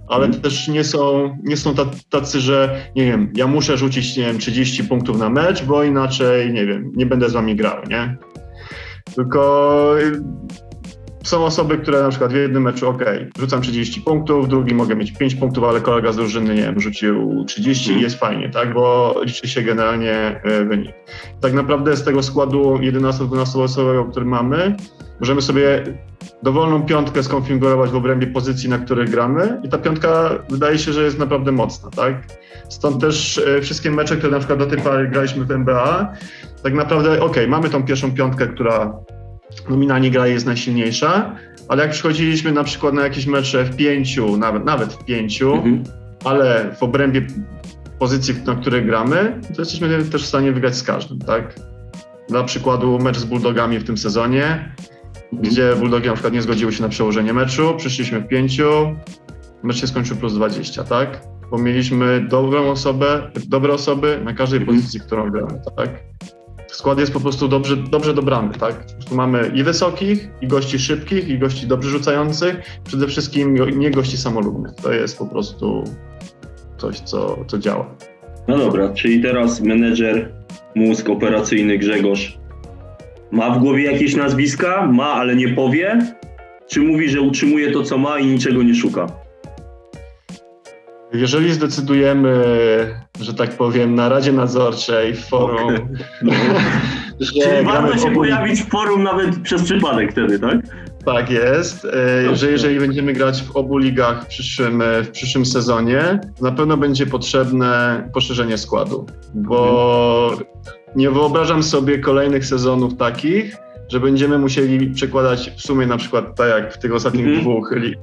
ale 0.07 0.25
mm. 0.25 0.41
też 0.41 0.67
nie 0.67 0.83
są, 0.83 1.37
nie 1.43 1.57
są 1.57 1.75
tacy, 2.09 2.39
że 2.39 2.81
nie 2.95 3.05
wiem, 3.05 3.31
ja 3.35 3.47
muszę 3.47 3.77
rzucić, 3.77 4.17
nie 4.17 4.25
wiem, 4.25 4.37
30 4.37 4.83
punktów 4.83 5.19
na 5.19 5.29
mecz, 5.29 5.63
bo 5.63 5.83
inaczej, 5.83 6.53
nie 6.53 6.65
wiem, 6.65 6.91
nie 6.95 7.05
będę 7.05 7.29
z 7.29 7.33
wami 7.33 7.55
grał, 7.55 7.77
nie? 7.89 8.17
Tylko 9.15 9.95
są 11.27 11.45
osoby, 11.45 11.77
które 11.77 12.01
na 12.01 12.09
przykład 12.09 12.31
w 12.31 12.35
jednym 12.35 12.63
meczu, 12.63 12.89
ok, 12.89 13.03
rzucam 13.39 13.61
30 13.61 14.01
punktów, 14.01 14.45
w 14.45 14.49
drugim 14.49 14.77
mogę 14.77 14.95
mieć 14.95 15.11
5 15.11 15.35
punktów, 15.35 15.63
ale 15.63 15.81
kolega 15.81 16.11
z 16.11 16.15
drużyny, 16.15 16.55
nie 16.55 16.61
wiem, 16.61 16.79
rzucił 16.79 17.43
30 17.47 17.91
i 17.91 18.01
jest 18.01 18.19
fajnie, 18.19 18.49
tak, 18.49 18.73
bo 18.73 19.15
liczy 19.23 19.47
się 19.47 19.61
generalnie 19.61 20.41
e, 20.43 20.65
wynik. 20.65 20.91
Tak 21.41 21.53
naprawdę 21.53 21.95
z 21.95 22.03
tego 22.03 22.23
składu 22.23 22.75
11-12 22.75 23.61
osobowego, 23.61 24.05
który 24.05 24.25
mamy, 24.25 24.75
możemy 25.19 25.41
sobie 25.41 25.83
dowolną 26.43 26.83
piątkę 26.83 27.23
skonfigurować 27.23 27.89
w 27.89 27.95
obrębie 27.95 28.27
pozycji, 28.27 28.69
na 28.69 28.77
której 28.77 29.07
gramy 29.07 29.61
i 29.63 29.69
ta 29.69 29.77
piątka 29.77 30.29
wydaje 30.49 30.79
się, 30.79 30.93
że 30.93 31.03
jest 31.03 31.19
naprawdę 31.19 31.51
mocna, 31.51 31.89
tak? 31.89 32.15
Stąd 32.69 33.01
też 33.01 33.37
e, 33.37 33.61
wszystkie 33.61 33.91
mecze, 33.91 34.17
które 34.17 34.31
na 34.31 34.39
przykład 34.39 34.59
do 34.59 34.65
tej 34.65 34.77
pory 34.77 35.07
graliśmy 35.07 35.45
w 35.45 35.51
NBA, 35.51 36.13
tak 36.63 36.73
naprawdę, 36.73 37.21
ok, 37.21 37.35
mamy 37.47 37.69
tą 37.69 37.83
pierwszą 37.83 38.11
piątkę, 38.13 38.47
która 38.47 38.93
nominalnie 39.69 40.11
gra 40.11 40.27
jest 40.27 40.45
najsilniejsza, 40.45 41.35
ale 41.67 41.83
jak 41.83 41.91
przychodziliśmy 41.91 42.51
na 42.51 42.63
przykład 42.63 42.93
na 42.93 43.01
jakieś 43.01 43.25
mecze 43.25 43.65
w 43.65 43.75
pięciu, 43.75 44.37
nawet, 44.37 44.65
nawet 44.65 44.93
w 44.93 45.05
pięciu, 45.05 45.53
mhm. 45.53 45.83
ale 46.23 46.75
w 46.79 46.83
obrębie 46.83 47.27
pozycji, 47.99 48.35
na 48.45 48.55
której 48.55 48.85
gramy, 48.85 49.41
to 49.55 49.61
jesteśmy 49.61 50.03
też 50.03 50.23
w 50.23 50.27
stanie 50.27 50.51
wygrać 50.51 50.75
z 50.75 50.83
każdym, 50.83 51.19
tak? 51.19 51.55
Dla 52.29 52.43
przykładu 52.43 52.99
mecz 52.99 53.17
z 53.17 53.25
Bulldogami 53.25 53.79
w 53.79 53.83
tym 53.83 53.97
sezonie, 53.97 54.43
mhm. 54.43 54.73
gdzie 55.31 55.75
Bulldogi 55.75 56.07
na 56.07 56.13
przykład 56.13 56.33
nie 56.33 56.41
zgodziły 56.41 56.73
się 56.73 56.83
na 56.83 56.89
przełożenie 56.89 57.33
meczu, 57.33 57.73
przyszliśmy 57.77 58.19
w 58.19 58.27
pięciu, 58.27 58.95
mecz 59.63 59.77
się 59.77 59.87
skończył 59.87 60.17
plus 60.17 60.33
20, 60.33 60.83
tak? 60.83 61.21
Bo 61.51 61.57
mieliśmy 61.57 62.27
dobrą 62.29 62.71
osobę, 62.71 63.31
dobre 63.47 63.73
osoby 63.73 64.21
na 64.23 64.33
każdej 64.33 64.59
mhm. 64.59 64.77
pozycji, 64.77 64.99
którą 64.99 65.31
gramy, 65.31 65.61
tak? 65.77 65.89
Skład 66.67 66.99
jest 66.99 67.13
po 67.13 67.19
prostu 67.19 67.47
dobrze, 67.47 67.77
dobrze 67.77 68.13
dobrany, 68.13 68.53
tak? 68.59 68.85
Prostu 68.85 69.15
mamy 69.15 69.51
i 69.55 69.63
wysokich, 69.63 70.29
i 70.41 70.47
gości 70.47 70.79
szybkich, 70.79 71.29
i 71.29 71.39
gości 71.39 71.67
dobrze 71.67 71.89
rzucających, 71.89 72.79
przede 72.83 73.07
wszystkim 73.07 73.79
nie 73.79 73.91
gości 73.91 74.17
samolubnych. 74.17 74.73
To 74.75 74.93
jest 74.93 75.17
po 75.17 75.25
prostu 75.25 75.83
coś, 76.77 76.99
co, 76.99 77.45
co 77.47 77.57
działa. 77.57 77.95
No 78.47 78.57
dobra, 78.57 78.93
czyli 78.93 79.21
teraz 79.21 79.61
menedżer, 79.61 80.31
mózg 80.75 81.09
operacyjny 81.09 81.77
Grzegorz 81.77 82.37
ma 83.31 83.51
w 83.51 83.59
głowie 83.59 83.83
jakieś 83.83 84.15
nazwiska? 84.15 84.85
Ma, 84.85 85.13
ale 85.13 85.35
nie 85.35 85.49
powie? 85.49 85.99
Czy 86.67 86.81
mówi, 86.81 87.09
że 87.09 87.21
utrzymuje 87.21 87.71
to, 87.71 87.83
co 87.83 87.97
ma 87.97 88.19
i 88.19 88.25
niczego 88.25 88.63
nie 88.63 88.75
szuka? 88.75 89.26
Jeżeli 91.13 91.53
zdecydujemy, 91.53 92.43
że 93.21 93.33
tak 93.33 93.57
powiem, 93.57 93.95
na 93.95 94.09
Radzie 94.09 94.31
Nadzorczej 94.31 95.13
w 95.13 95.25
forum. 95.25 95.73
Że 97.19 97.63
warto 97.63 97.97
się 97.97 98.13
pojawić 98.13 98.61
w 98.61 98.69
forum 98.69 99.03
nawet 99.03 99.39
przez 99.39 99.63
przypadek 99.63 100.11
wtedy, 100.11 100.39
tak? 100.39 100.57
Tak 101.05 101.29
jest, 101.29 101.85
e, 101.85 102.35
że 102.35 102.51
jeżeli 102.51 102.79
będziemy 102.79 103.13
grać 103.13 103.43
w 103.43 103.55
obu 103.55 103.77
ligach 103.77 104.23
w 104.23 104.27
przyszłym, 104.27 104.81
e, 104.81 105.03
w 105.03 105.11
przyszłym 105.11 105.45
sezonie, 105.45 106.19
na 106.41 106.51
pewno 106.51 106.77
będzie 106.77 107.05
potrzebne 107.05 108.03
poszerzenie 108.13 108.57
składu, 108.57 109.05
bo 109.33 110.31
nie 110.95 111.11
wyobrażam 111.11 111.63
sobie 111.63 111.99
kolejnych 111.99 112.45
sezonów 112.45 112.97
takich, 112.97 113.55
że 113.89 113.99
będziemy 113.99 114.37
musieli 114.37 114.89
przekładać 114.89 115.51
w 115.57 115.61
sumie 115.61 115.87
na 115.87 115.97
przykład 115.97 116.35
tak 116.35 116.49
jak 116.49 116.73
w 116.73 116.77
tych 116.77 116.93
ostatnich 116.93 117.25
mm 117.25 117.37
-hmm. 117.37 117.41
dwóch 117.41 117.71
li, 117.71 117.93
e, 117.93 117.97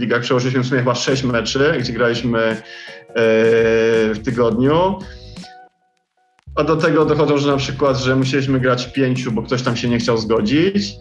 ligach 0.00 0.22
przełożyliśmy 0.22 0.62
w 0.62 0.66
sumie 0.66 0.80
chyba 0.80 0.94
sześć 0.94 1.24
meczy, 1.24 1.74
gdzie 1.80 1.92
graliśmy 1.92 2.38
e, 2.38 2.56
w 4.14 4.20
tygodniu. 4.24 4.98
A 6.54 6.64
do 6.64 6.76
tego 6.76 7.04
dochodzą, 7.04 7.38
że 7.38 7.50
na 7.50 7.56
przykład, 7.56 7.98
że 7.98 8.16
musieliśmy 8.16 8.60
grać 8.60 8.92
pięciu, 8.92 9.32
bo 9.32 9.42
ktoś 9.42 9.62
tam 9.62 9.76
się 9.76 9.88
nie 9.88 9.98
chciał 9.98 10.18
zgodzić, 10.18 10.96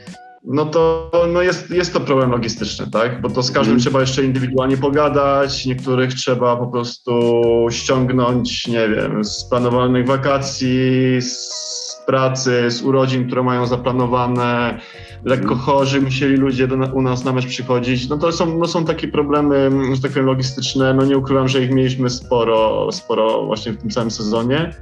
no 0.48 0.66
to 0.66 1.12
no 1.34 1.42
jest, 1.42 1.72
jest 1.72 1.94
to 1.94 2.00
problem 2.00 2.32
logistyczny, 2.32 2.92
tak? 2.92 3.22
Bo 3.22 3.30
to 3.30 3.44
z 3.44 3.52
każdym 3.52 3.72
mm. 3.72 3.82
trzeba 3.82 4.02
jeszcze 4.02 4.24
indywidualnie 4.24 4.78
pogadać, 4.78 5.66
niektórych 5.66 6.14
trzeba 6.14 6.58
po 6.58 6.68
prostu 6.68 7.32
ściągnąć, 7.72 8.68
nie 8.68 8.90
wiem, 8.90 9.26
z 9.26 9.46
planowanych 9.50 10.08
wakacji, 10.08 11.22
z 11.22 11.85
pracy, 12.06 12.72
z 12.72 12.82
urodzin, 12.82 13.28
które 13.28 13.44
mają 13.44 13.66
zaplanowane, 13.66 14.80
lekko 15.26 15.56
chorzy, 15.56 16.02
musieli 16.02 16.36
ludzie 16.36 16.68
do, 16.68 16.76
u 16.76 17.02
nas 17.02 17.26
na 17.26 17.34
mecz 17.34 17.48
przychodzić. 17.48 18.10
No 18.10 18.18
to 18.18 18.32
są, 18.32 18.58
no 18.58 18.68
są 18.68 18.86
takie 18.86 19.08
problemy, 19.08 19.70
że 19.96 20.02
tak 20.02 20.12
powiem, 20.12 20.26
logistyczne. 20.26 20.94
No 20.94 21.06
nie 21.06 21.18
ukrywam, 21.18 21.48
że 21.48 21.64
ich 21.64 21.72
mieliśmy 21.72 22.10
sporo, 22.10 22.92
sporo 22.92 23.46
właśnie 23.46 23.72
w 23.72 23.78
tym 23.78 23.90
całym 23.90 24.12
sezonie. 24.12 24.74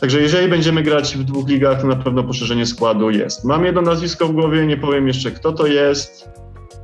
Także 0.00 0.20
jeżeli 0.20 0.48
będziemy 0.48 0.82
grać 0.82 1.16
w 1.16 1.24
dwóch 1.24 1.48
ligach, 1.48 1.80
to 1.80 1.86
na 1.86 1.96
pewno 1.96 2.24
poszerzenie 2.24 2.66
składu 2.66 3.10
jest. 3.10 3.44
Mam 3.44 3.64
jedno 3.64 3.82
nazwisko 3.82 4.26
w 4.26 4.32
głowie, 4.32 4.66
nie 4.66 4.76
powiem 4.76 5.06
jeszcze 5.06 5.30
kto 5.30 5.52
to 5.52 5.66
jest, 5.66 6.30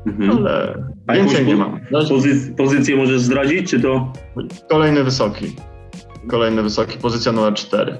mhm. 0.06 0.30
ale 0.30 0.84
A 1.06 1.14
więcej 1.14 1.46
nie 1.46 1.56
mam. 1.56 1.80
Pozy 2.08 2.54
pozycję 2.56 2.96
możesz 2.96 3.20
zdradzić, 3.20 3.70
czy 3.70 3.80
to? 3.80 4.12
Kolejny 4.70 5.04
wysoki. 5.04 5.56
Kolejny 6.28 6.62
wysoki, 6.62 6.98
pozycja 6.98 7.32
numer 7.32 7.54
4. 7.54 7.98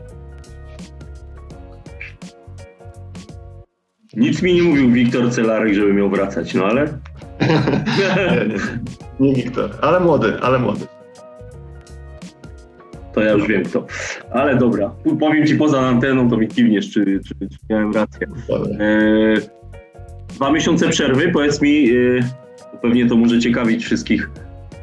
Nic 4.17 4.43
mi 4.43 4.55
nie 4.55 4.63
mówił 4.63 4.91
Wiktor 4.91 5.33
Celarek, 5.33 5.75
żeby 5.75 5.93
miał 5.93 6.11
wracać, 6.11 6.55
no 6.55 6.65
ale... 6.65 6.99
nie, 7.99 8.47
nie, 9.21 9.29
nie 9.29 9.35
Wiktor, 9.35 9.71
ale 9.81 10.01
młody, 10.01 10.41
ale 10.41 10.59
młody. 10.59 10.87
To 13.15 13.21
ja 13.21 13.33
już 13.33 13.49
wiem 13.49 13.65
kto. 13.65 13.87
Ale 14.31 14.57
dobra, 14.57 14.95
powiem 15.21 15.47
ci 15.47 15.57
poza 15.57 15.81
anteną, 15.81 16.31
to 16.31 16.37
mi 16.37 16.49
kiwniesz, 16.49 16.91
czy, 16.91 17.05
czy, 17.05 17.35
czy 17.49 17.59
miałem 17.71 17.93
rację. 17.93 18.27
E, 18.81 19.35
dwa 20.35 20.53
miesiące 20.53 20.89
przerwy, 20.89 21.29
powiedz 21.33 21.63
mi, 21.63 21.91
e, 21.91 21.95
pewnie 22.83 23.07
to 23.07 23.17
może 23.17 23.39
ciekawić 23.39 23.85
wszystkich, 23.85 24.31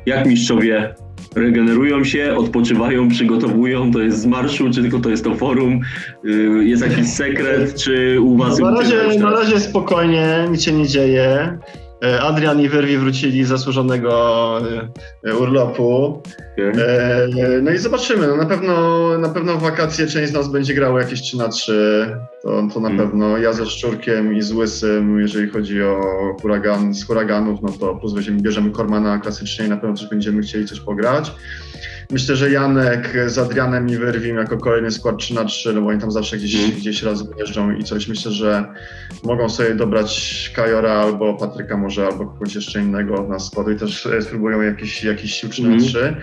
jak 0.06 0.26
mistrzowie 0.26 0.96
regenerują 1.36 2.04
się, 2.04 2.36
odpoczywają, 2.38 3.10
przygotowują, 3.10 3.92
to 3.92 4.02
jest 4.02 4.20
z 4.20 4.26
marszu, 4.26 4.70
czy 4.70 4.82
tylko 4.82 5.00
to 5.00 5.10
jest 5.10 5.24
to 5.24 5.36
forum, 5.36 5.80
y, 6.26 6.66
jest 6.66 6.84
jakiś 6.84 7.08
sekret, 7.08 7.76
czy 7.76 8.22
u 8.22 8.38
was... 8.38 8.60
Na, 8.60 8.72
razie, 8.72 9.20
na 9.20 9.32
razie 9.32 9.60
spokojnie, 9.60 10.48
nic 10.52 10.64
się 10.64 10.72
nie 10.72 10.88
dzieje. 10.88 11.58
E, 12.04 12.22
Adrian 12.22 12.62
i 12.62 12.70
Wyrwi 12.70 12.98
wrócili 12.98 13.46
z 13.46 13.48
zasłużonego 13.48 14.62
e, 15.24 15.36
urlopu. 15.36 16.22
Okay. 16.54 16.84
E, 16.84 17.62
no 17.62 17.72
i 17.72 17.78
zobaczymy. 17.78 18.28
No 18.28 18.36
na, 18.36 18.46
pewno, 18.46 19.18
na 19.18 19.30
pewno 19.30 19.58
w 19.58 19.62
wakacje 19.62 20.08
część 20.08 20.30
z 20.30 20.34
nas 20.34 20.48
będzie 20.48 20.74
grała 20.74 21.02
jakieś 21.02 21.22
3 21.22 21.38
na 21.38 21.50
3 21.50 22.18
To, 22.42 22.68
to 22.74 22.80
na 22.80 22.90
hmm. 22.90 22.98
pewno 22.98 23.38
ja 23.38 23.54
ze 23.54 23.66
Szczurkiem 23.66 24.36
i 24.36 24.42
z 24.42 24.52
Łysym, 24.52 25.20
jeżeli 25.20 25.50
chodzi 25.50 25.84
o 25.84 26.02
huragan, 26.42 26.94
z 26.94 27.06
huraganów, 27.06 27.62
no 27.62 27.70
to 27.80 27.96
plus 27.96 28.14
weźmiemy, 28.14 28.42
bierzemy 28.42 28.72
Kormana 28.72 29.20
klasycznie 29.20 29.66
i 29.66 29.70
na 29.70 29.78
pewno 29.78 29.96
też 29.96 30.10
będziemy 30.10 30.42
chcieli 30.42 30.66
coś 30.66 30.80
pograć. 30.80 31.32
Myślę, 32.12 32.36
że 32.36 32.52
Janek 32.52 33.14
z 33.28 33.38
Adrianem 33.38 33.90
i 33.90 33.98
Wyrwim 33.98 34.38
jako 34.38 34.58
kolejny 34.58 34.92
skład 34.92 35.18
3 35.18 35.34
na 35.34 35.46
3, 35.46 35.74
no 35.74 35.82
bo 35.82 35.88
oni 35.88 36.02
tam 36.02 36.12
zawsze 36.12 36.38
gdzieś, 36.38 36.56
mm. 36.56 36.72
gdzieś 36.72 37.04
razem 37.04 37.28
jeżdżą 37.40 37.72
i 37.72 37.84
coś. 37.84 38.08
Myślę, 38.08 38.32
że 38.32 38.66
mogą 39.24 39.50
sobie 39.50 39.76
dobrać 39.76 40.52
Kajora 40.56 40.92
albo 40.92 41.34
Patryka 41.34 41.78
może, 41.78 42.06
albo 42.06 42.26
kogoś 42.26 42.56
jeszcze 42.56 42.82
innego 42.82 43.28
na 43.30 43.40
składu 43.40 43.72
i 43.72 43.76
też 43.76 44.06
e, 44.06 44.22
spróbują 44.22 44.62
jakiś, 44.62 45.04
jakiś 45.04 45.34
sił 45.34 45.50
3 45.50 45.64
na 45.64 45.78
3. 45.78 46.00
Mm. 46.00 46.16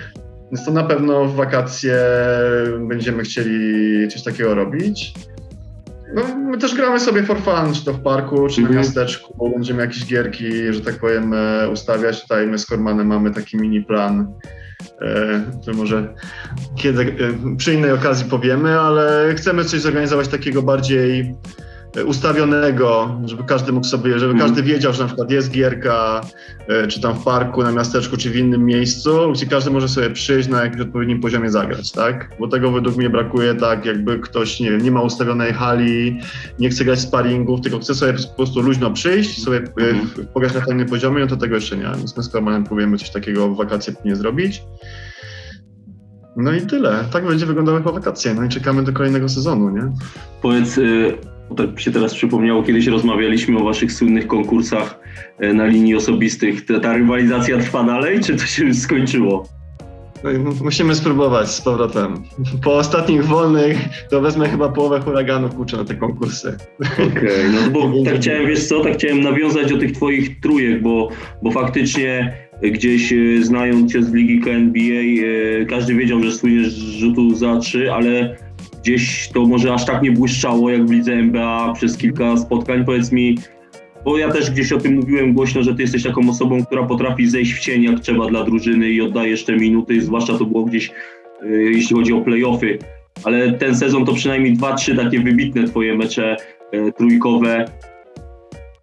Więc 0.53 0.65
to 0.65 0.73
na 0.73 0.85
pewno 0.85 1.25
w 1.25 1.35
wakacje 1.35 1.99
będziemy 2.89 3.23
chcieli 3.23 4.09
coś 4.09 4.23
takiego 4.23 4.55
robić. 4.55 5.15
No, 6.15 6.23
my 6.37 6.59
też 6.59 6.75
gramy 6.75 7.01
sobie 7.01 7.23
for 7.23 7.41
fun, 7.41 7.75
czy 7.75 7.85
to 7.85 7.93
w 7.93 8.03
parku, 8.03 8.49
czy 8.49 8.61
na 8.61 8.69
mhm. 8.69 8.85
miasteczku. 8.85 9.51
Będziemy 9.55 9.83
jakieś 9.83 10.07
gierki, 10.07 10.73
że 10.73 10.81
tak 10.81 10.95
powiem, 10.95 11.35
e, 11.35 11.69
ustawiać. 11.69 12.23
Tutaj 12.23 12.47
my 12.47 12.59
z 12.59 12.67
Kormanem 12.67 13.07
mamy 13.07 13.31
taki 13.31 13.57
mini 13.57 13.85
plan, 13.85 14.35
e, 15.01 15.41
który 15.63 15.77
może 15.77 16.15
kiedy, 16.77 17.03
e, 17.03 17.57
przy 17.57 17.75
innej 17.75 17.93
okazji 17.93 18.31
powiemy, 18.31 18.81
ale 18.81 19.35
chcemy 19.37 19.65
coś 19.65 19.81
zorganizować 19.81 20.29
takiego 20.29 20.63
bardziej 20.63 21.35
ustawionego, 22.07 23.21
żeby 23.25 23.45
każdy 23.45 23.73
mógł 23.73 23.87
sobie, 23.87 24.19
żeby 24.19 24.33
mhm. 24.33 24.51
każdy 24.51 24.63
wiedział, 24.63 24.93
że 24.93 25.03
na 25.03 25.07
przykład 25.07 25.31
jest 25.31 25.51
gierka, 25.51 26.21
e, 26.69 26.87
czy 26.87 27.01
tam 27.01 27.15
w 27.15 27.25
parku, 27.25 27.63
na 27.63 27.73
miasteczku, 27.73 28.17
czy 28.17 28.31
w 28.31 28.37
innym 28.37 28.65
miejscu, 28.65 29.33
gdzie 29.33 29.47
każdy 29.47 29.71
może 29.71 29.89
sobie 29.89 30.11
przyjść 30.11 30.49
na 30.49 30.65
jakimś 30.65 30.83
odpowiednim 30.83 31.21
poziomie 31.21 31.51
zagrać, 31.51 31.93
tak? 31.93 32.31
Bo 32.41 32.49
tego 32.49 32.71
według 32.71 32.97
mnie 32.97 33.11
brakuje 33.11 33.55
tak, 33.55 33.85
jakby 33.85 34.19
ktoś, 34.19 34.61
nie 34.61 34.71
wiem, 34.71 34.81
nie 34.81 34.91
ma 34.91 35.03
ustawionej 35.03 35.53
hali, 35.53 36.21
nie 36.59 36.71
chce 36.71 36.85
grać 36.85 37.01
sparingów, 37.01 37.61
tylko 37.61 37.79
chce 37.79 37.95
sobie 37.95 38.13
po 38.13 38.37
prostu 38.37 38.61
luźno 38.61 38.91
przyjść, 38.91 39.43
sobie 39.43 39.59
e, 39.59 39.89
mhm. 39.89 40.27
pograć 40.35 40.55
na 40.55 40.61
pewnym 40.61 40.89
poziomie, 40.89 41.21
no 41.21 41.27
to 41.27 41.37
tego 41.37 41.55
jeszcze 41.55 41.77
nie. 41.77 41.91
Więc 41.97 42.17
my 42.17 42.23
z 42.23 42.29
Kormanem 42.29 42.65
próbujemy 42.65 42.99
coś 42.99 43.11
takiego 43.11 43.49
w 43.49 43.57
wakacje 43.57 43.95
nie 44.05 44.17
zrobić. 44.17 44.63
No 46.37 46.53
i 46.53 46.61
tyle. 46.61 47.05
Tak 47.13 47.27
będzie 47.27 47.47
wyglądały 47.47 47.81
po 47.81 47.93
wakacje. 47.93 48.35
No 48.35 48.45
i 48.45 48.49
czekamy 48.49 48.83
do 48.83 48.93
kolejnego 48.93 49.29
sezonu, 49.29 49.71
nie? 49.71 49.93
Powiedz, 50.43 50.79
y, 50.79 51.19
tak 51.57 51.81
się 51.81 51.91
teraz 51.91 52.15
przypomniało, 52.15 52.63
kiedyś 52.63 52.87
rozmawialiśmy 52.87 53.59
o 53.59 53.65
waszych 53.65 53.93
słynnych 53.93 54.27
konkursach 54.27 55.01
e, 55.39 55.55
na 55.55 55.67
linii 55.67 55.95
osobistych. 55.95 56.65
Ta, 56.65 56.81
ta 56.81 56.93
rywalizacja 56.93 57.59
trwa 57.59 57.85
dalej, 57.85 58.21
czy 58.21 58.37
to 58.37 58.47
się 58.47 58.65
już 58.65 58.77
skończyło? 58.77 59.59
Musimy 60.65 60.95
spróbować 60.95 61.51
z 61.51 61.61
powrotem. 61.61 62.15
Po 62.65 62.75
ostatnich 62.75 63.25
wolnych 63.25 63.79
to 64.11 64.21
wezmę 64.21 64.49
chyba 64.49 64.69
połowę 64.69 65.01
huraganów 65.01 65.55
kurczę 65.55 65.77
na 65.77 65.85
te 65.85 65.95
konkursy. 65.95 66.57
Okej, 66.93 67.09
okay, 67.09 67.51
no 67.53 67.71
bo 67.71 68.05
tak 68.05 68.17
chciałem, 68.17 68.47
wiesz 68.47 68.69
co, 68.69 68.81
tak 68.81 68.95
chciałem 68.95 69.21
nawiązać 69.21 69.71
do 69.73 69.79
tych 69.79 69.93
twoich 69.93 70.41
trójek, 70.41 70.83
bo, 70.83 71.09
bo 71.43 71.51
faktycznie 71.51 72.37
gdzieś 72.63 73.13
e, 73.13 73.17
znając 73.43 73.93
cię 73.93 74.03
z 74.03 74.13
ligi 74.13 74.51
NBA, 74.51 75.03
e, 75.63 75.67
każdy 75.67 75.95
wiedział, 75.95 76.23
że 76.23 76.33
słyniesz 76.33 76.73
z 76.73 76.77
rzutu 76.77 77.35
za 77.35 77.57
trzy, 77.57 77.93
ale 77.93 78.37
gdzieś 78.83 79.29
to 79.29 79.47
może 79.47 79.75
aż 79.75 79.85
tak 79.85 80.03
nie 80.03 80.13
błyszczało 80.13 80.71
jak 80.71 80.87
w 80.87 80.91
lidze 80.91 81.13
NBA 81.13 81.73
przez 81.75 81.97
kilka 81.97 82.37
spotkań. 82.37 82.85
Powiedz 82.85 83.13
mi, 83.13 83.39
bo 84.05 84.19
ja 84.19 84.33
też 84.33 84.51
gdzieś 84.51 84.73
o 84.73 84.79
tym 84.79 84.95
mówiłem 84.95 85.33
głośno, 85.33 85.63
że 85.63 85.75
ty 85.75 85.83
jesteś 85.83 86.03
taką 86.03 86.29
osobą, 86.29 86.65
która 86.65 86.83
potrafi 86.83 87.27
zejść 87.27 87.53
w 87.53 87.61
cień 87.61 87.83
jak 87.83 88.01
trzeba 88.01 88.27
dla 88.27 88.45
drużyny 88.45 88.91
i 88.91 89.01
oddajesz 89.01 89.45
te 89.45 89.57
minuty, 89.57 90.01
zwłaszcza 90.01 90.39
to 90.39 90.45
było 90.45 90.65
gdzieś, 90.65 90.91
yy, 91.43 91.73
jeśli 91.73 91.97
chodzi 91.97 92.13
o 92.13 92.21
playoffy. 92.21 92.79
Ale 93.25 93.53
ten 93.53 93.77
sezon 93.77 94.05
to 94.05 94.15
przynajmniej 94.15 94.53
dwa, 94.53 94.75
trzy 94.75 94.97
takie 94.97 95.21
wybitne 95.21 95.65
twoje 95.65 95.95
mecze 95.95 96.37
yy, 96.73 96.93
trójkowe. 96.93 97.65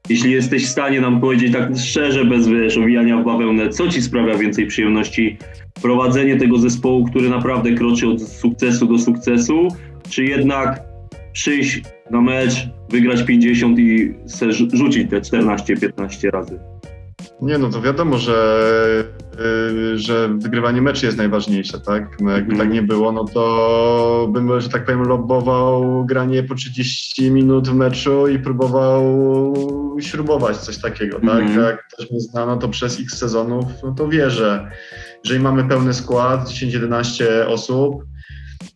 Jeśli 0.09 0.31
jesteś 0.31 0.65
w 0.65 0.69
stanie 0.69 1.01
nam 1.01 1.21
powiedzieć 1.21 1.53
tak 1.53 1.77
szczerze, 1.77 2.25
bez 2.25 2.47
wiesz, 2.47 2.77
owijania 2.77 3.17
w 3.17 3.25
bawełnę, 3.25 3.69
co 3.69 3.88
ci 3.88 4.01
sprawia 4.01 4.38
więcej 4.38 4.67
przyjemności? 4.67 5.38
Prowadzenie 5.81 6.38
tego 6.38 6.57
zespołu, 6.57 7.05
który 7.05 7.29
naprawdę 7.29 7.74
kroczy 7.74 8.07
od 8.07 8.21
sukcesu 8.21 8.85
do 8.88 9.00
sukcesu, 9.00 9.67
czy 10.09 10.24
jednak 10.24 10.83
przyjść 11.33 11.81
na 12.12 12.21
mecz, 12.21 12.69
wygrać 12.89 13.24
50 13.24 13.79
i 13.79 14.13
rzucić 14.74 15.09
te 15.09 15.22
14-15 15.22 16.29
razy? 16.29 16.59
Nie, 17.46 17.58
no 17.58 17.70
to 17.70 17.81
wiadomo, 17.81 18.18
że, 18.18 19.03
yy, 19.38 19.98
że 20.00 20.29
wygrywanie 20.38 20.81
meczy 20.81 21.05
jest 21.05 21.18
najważniejsze, 21.18 21.79
tak? 21.79 22.22
No 22.22 22.31
jakby 22.31 22.53
mm. 22.53 22.66
tak 22.66 22.74
nie 22.74 22.81
było, 22.81 23.12
no 23.12 23.25
to 23.25 24.27
bym, 24.31 24.62
że 24.62 24.70
tak 24.70 24.86
powiem, 24.86 25.03
lobował 25.03 26.05
granie 26.05 26.44
po 26.44 26.55
30 26.55 27.31
minut 27.31 27.70
w 27.70 27.74
meczu 27.74 28.27
i 28.27 28.40
próbował 28.40 29.03
śrubować 30.01 30.58
coś 30.58 30.77
takiego, 30.77 31.18
mm. 31.18 31.29
tak? 31.29 31.46
Mhm. 31.46 31.66
Jak 31.66 31.88
ktoś 31.88 32.12
mnie 32.12 32.20
zna, 32.20 32.46
no 32.46 32.58
to 32.58 32.70
przez 32.70 33.00
x 33.00 33.18
sezonów, 33.18 33.66
no 33.84 33.92
to 33.92 34.08
wie, 34.08 34.29
że 34.29 34.72
jeżeli 35.24 35.44
mamy 35.44 35.64
pełny 35.64 35.94
skład, 35.94 36.50
10-11 36.50 37.25
osób, 37.48 38.03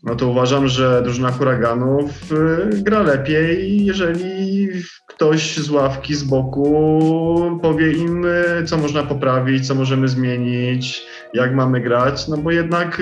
no 0.04 0.16
to 0.16 0.28
uważam, 0.28 0.68
że 0.68 1.02
drużyna 1.02 1.32
huraganów 1.32 2.32
y, 2.32 2.84
gra 2.84 3.02
lepiej, 3.02 3.86
jeżeli 3.86 4.68
ktoś 5.08 5.58
z 5.58 5.70
ławki 5.70 6.16
z 6.16 6.24
boku 6.24 7.60
powie 7.62 7.92
im, 7.92 8.26
y, 8.26 8.64
co 8.66 8.78
można 8.78 9.04
poprawić, 9.04 9.68
co 9.68 9.76
możemy 9.76 10.08
zmienić, 10.08 11.06
jak 11.34 11.56
mamy 11.56 11.82
grać, 11.82 12.28
no 12.28 12.38
bo 12.38 12.52
jednak 12.52 13.02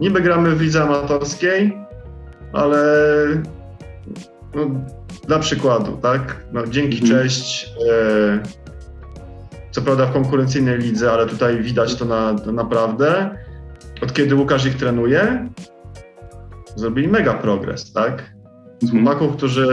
niby 0.00 0.20
gramy 0.20 0.56
w 0.56 0.60
lidze 0.60 0.82
amatorskiej, 0.82 1.78
ale 2.52 2.82
no, 4.54 4.66
dla 5.26 5.38
przykładu, 5.38 5.96
tak? 5.96 6.44
No, 6.52 6.66
dzięki, 6.66 7.00
mhm. 7.02 7.22
cześć. 7.22 7.72
E, 7.90 8.42
co 9.70 9.82
prawda 9.82 10.06
w 10.06 10.12
konkurencyjnej 10.12 10.78
lidze, 10.78 11.12
ale 11.12 11.26
tutaj 11.26 11.62
widać 11.62 11.94
to 11.94 12.04
na, 12.04 12.34
to 12.34 12.52
naprawdę 12.52 13.36
od 14.02 14.12
kiedy 14.12 14.34
Łukasz 14.34 14.66
ich 14.66 14.76
trenuje, 14.76 15.48
zrobili 16.76 17.08
mega 17.08 17.34
progres, 17.34 17.92
tak? 17.92 18.32
Z 18.80 18.84
mhm. 18.84 19.04
chłopaków, 19.04 19.36
którzy 19.36 19.68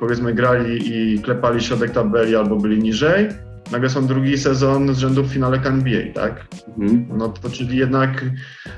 powiedzmy 0.00 0.34
grali 0.34 0.96
i 0.96 1.18
klepali 1.18 1.60
środek 1.60 1.90
tabeli 1.90 2.36
albo 2.36 2.56
byli 2.56 2.78
niżej, 2.78 3.28
nagle 3.72 3.90
są 3.90 4.06
drugi 4.06 4.38
sezon 4.38 4.94
z 4.94 4.98
rzędu 4.98 5.22
w 5.22 5.32
finale 5.32 5.60
NBA, 5.64 6.12
tak? 6.14 6.46
Mhm. 6.78 7.06
No 7.18 7.28
to 7.28 7.50
czyli 7.50 7.76
jednak, 7.78 8.24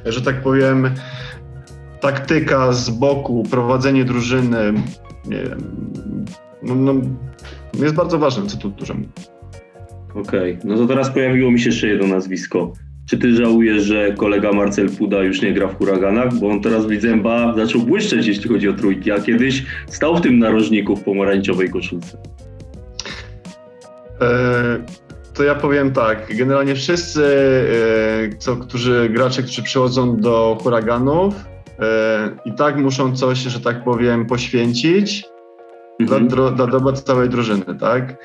że 0.06 0.22
tak 0.22 0.42
powiem, 0.42 0.90
taktyka 2.00 2.72
z 2.72 2.90
boku, 2.90 3.42
prowadzenie 3.50 4.04
drużyny, 4.04 4.72
nie 5.26 5.42
wiem, 5.42 5.86
no, 6.62 6.74
no, 6.74 6.94
jest 7.74 7.94
bardzo 7.94 8.18
ważne, 8.18 8.46
co 8.46 8.56
tu 8.56 8.70
dużo 8.70 8.94
Okej, 10.14 10.58
okay. 10.58 10.58
no 10.64 10.76
to 10.76 10.86
teraz 10.86 11.10
pojawiło 11.10 11.50
mi 11.50 11.60
się 11.60 11.70
jeszcze 11.70 11.88
jedno 11.88 12.06
nazwisko. 12.06 12.72
Czy 13.06 13.18
ty 13.18 13.36
żałujesz, 13.36 13.82
że 13.82 14.12
kolega 14.12 14.52
Marcel 14.52 14.88
Puda 14.90 15.22
już 15.22 15.42
nie 15.42 15.52
gra 15.52 15.68
w 15.68 15.78
huraganach? 15.78 16.34
Bo 16.34 16.48
on 16.48 16.60
teraz 16.60 16.86
widzę, 16.86 17.16
ba, 17.16 17.54
zaczął 17.56 17.80
błyszczeć, 17.80 18.26
jeśli 18.26 18.48
chodzi 18.48 18.68
o 18.68 18.72
trójki, 18.72 19.12
a 19.12 19.20
kiedyś 19.20 19.66
stał 19.86 20.16
w 20.16 20.20
tym 20.20 20.38
narożniku 20.38 20.96
w 20.96 21.02
pomarańczowej 21.02 21.70
koszulce. 21.70 22.18
E, 24.20 24.84
to 25.34 25.44
ja 25.44 25.54
powiem 25.54 25.92
tak. 25.92 26.36
Generalnie 26.36 26.74
wszyscy, 26.74 27.24
e, 27.24 28.36
co, 28.38 28.56
którzy 28.56 29.08
gracze, 29.12 29.42
którzy 29.42 29.62
przychodzą 29.62 30.16
do 30.16 30.58
huraganów, 30.62 31.34
e, 31.78 32.30
i 32.44 32.52
tak 32.52 32.76
muszą 32.76 33.16
coś, 33.16 33.38
że 33.38 33.60
tak 33.60 33.84
powiem, 33.84 34.26
poświęcić 34.26 35.33
mhm. 36.00 36.28
dla, 36.28 36.50
dla 36.50 36.66
dobra 36.66 36.92
całej 36.92 37.28
drużyny, 37.28 37.64
tak? 37.80 38.16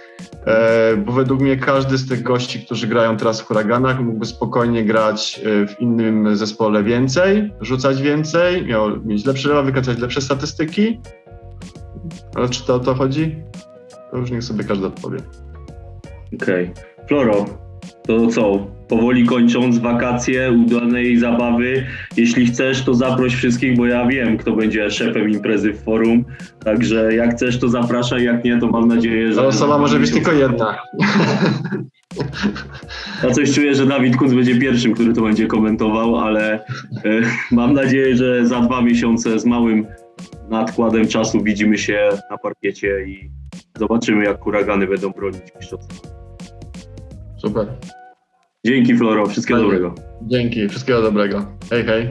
E, 0.45 0.97
bo 0.97 1.11
według 1.11 1.41
mnie 1.41 1.57
każdy 1.57 1.97
z 1.97 2.07
tych 2.07 2.23
gości, 2.23 2.65
którzy 2.65 2.87
grają 2.87 3.17
teraz 3.17 3.41
w 3.41 3.45
huraganach, 3.45 3.99
mógłby 3.99 4.25
spokojnie 4.25 4.85
grać 4.85 5.41
e, 5.45 5.67
w 5.67 5.81
innym 5.81 6.35
zespole 6.35 6.83
więcej, 6.83 7.53
rzucać 7.61 8.01
więcej, 8.01 8.65
miał 8.65 9.01
mieć 9.05 9.25
lepsze 9.25 9.49
role, 9.49 9.63
wykazać 9.63 9.99
lepsze 9.99 10.21
statystyki. 10.21 10.99
Ale 12.35 12.49
czy 12.49 12.65
to 12.65 12.75
o 12.75 12.79
to 12.79 12.93
chodzi? 12.95 13.35
To 14.11 14.17
już 14.17 14.31
niech 14.31 14.43
sobie 14.43 14.63
każdy 14.63 14.87
odpowie. 14.87 15.17
Okej. 16.41 16.71
Okay. 16.71 17.07
Floro, 17.07 17.45
to 18.07 18.27
co? 18.27 18.78
Powoli 18.89 19.25
kończąc 19.25 19.77
wakacje, 19.77 20.51
udanej 20.51 21.17
zabawy. 21.17 21.85
Jeśli 22.17 22.45
chcesz, 22.45 22.83
to 22.83 22.93
zaproś 22.93 23.35
wszystkich, 23.35 23.77
bo 23.77 23.85
ja 23.85 24.05
wiem, 24.05 24.37
kto 24.37 24.51
będzie 24.55 24.91
szefem 24.91 25.29
imprezy 25.29 25.73
w 25.73 25.83
forum. 25.83 26.25
Także 26.65 27.15
jak 27.15 27.35
chcesz, 27.35 27.59
to 27.59 27.69
zapraszaj, 27.69 28.23
jak 28.23 28.43
nie, 28.43 28.59
to 28.59 28.67
mam 28.67 28.87
nadzieję, 28.87 29.33
że... 29.33 29.41
Ta 29.41 29.47
osoba 29.47 29.77
może 29.77 29.99
być 29.99 30.11
tylko 30.11 30.31
jedna. 30.31 30.77
Ja 33.23 33.31
coś 33.31 33.51
czuję, 33.53 33.75
że 33.75 33.85
Dawid 33.85 34.17
Kunc 34.17 34.33
będzie 34.33 34.59
pierwszym, 34.59 34.93
który 34.93 35.13
to 35.13 35.21
będzie 35.21 35.47
komentował, 35.47 36.17
ale 36.17 36.53
e, 36.53 36.61
mam 37.51 37.73
nadzieję, 37.73 38.15
że 38.15 38.47
za 38.47 38.59
dwa 38.59 38.81
miesiące 38.81 39.39
z 39.39 39.45
małym 39.45 39.87
nadkładem 40.49 41.07
czasu 41.07 41.43
widzimy 41.43 41.77
się 41.77 42.09
na 42.31 42.37
parkiecie 42.37 43.05
i 43.07 43.31
zobaczymy, 43.77 44.25
jak 44.25 44.39
huragany 44.39 44.87
będą 44.87 45.09
bronić 45.09 45.41
mistrzostwa. 45.59 46.09
Super. 47.37 47.67
Dzięki 48.65 48.97
Floro, 48.97 49.25
wszystkiego 49.27 49.61
dobrego. 49.61 49.95
Dzięki, 50.21 50.69
wszystkiego 50.69 51.01
dobrego. 51.01 51.57
Hej, 51.69 51.83
hej. 51.83 52.09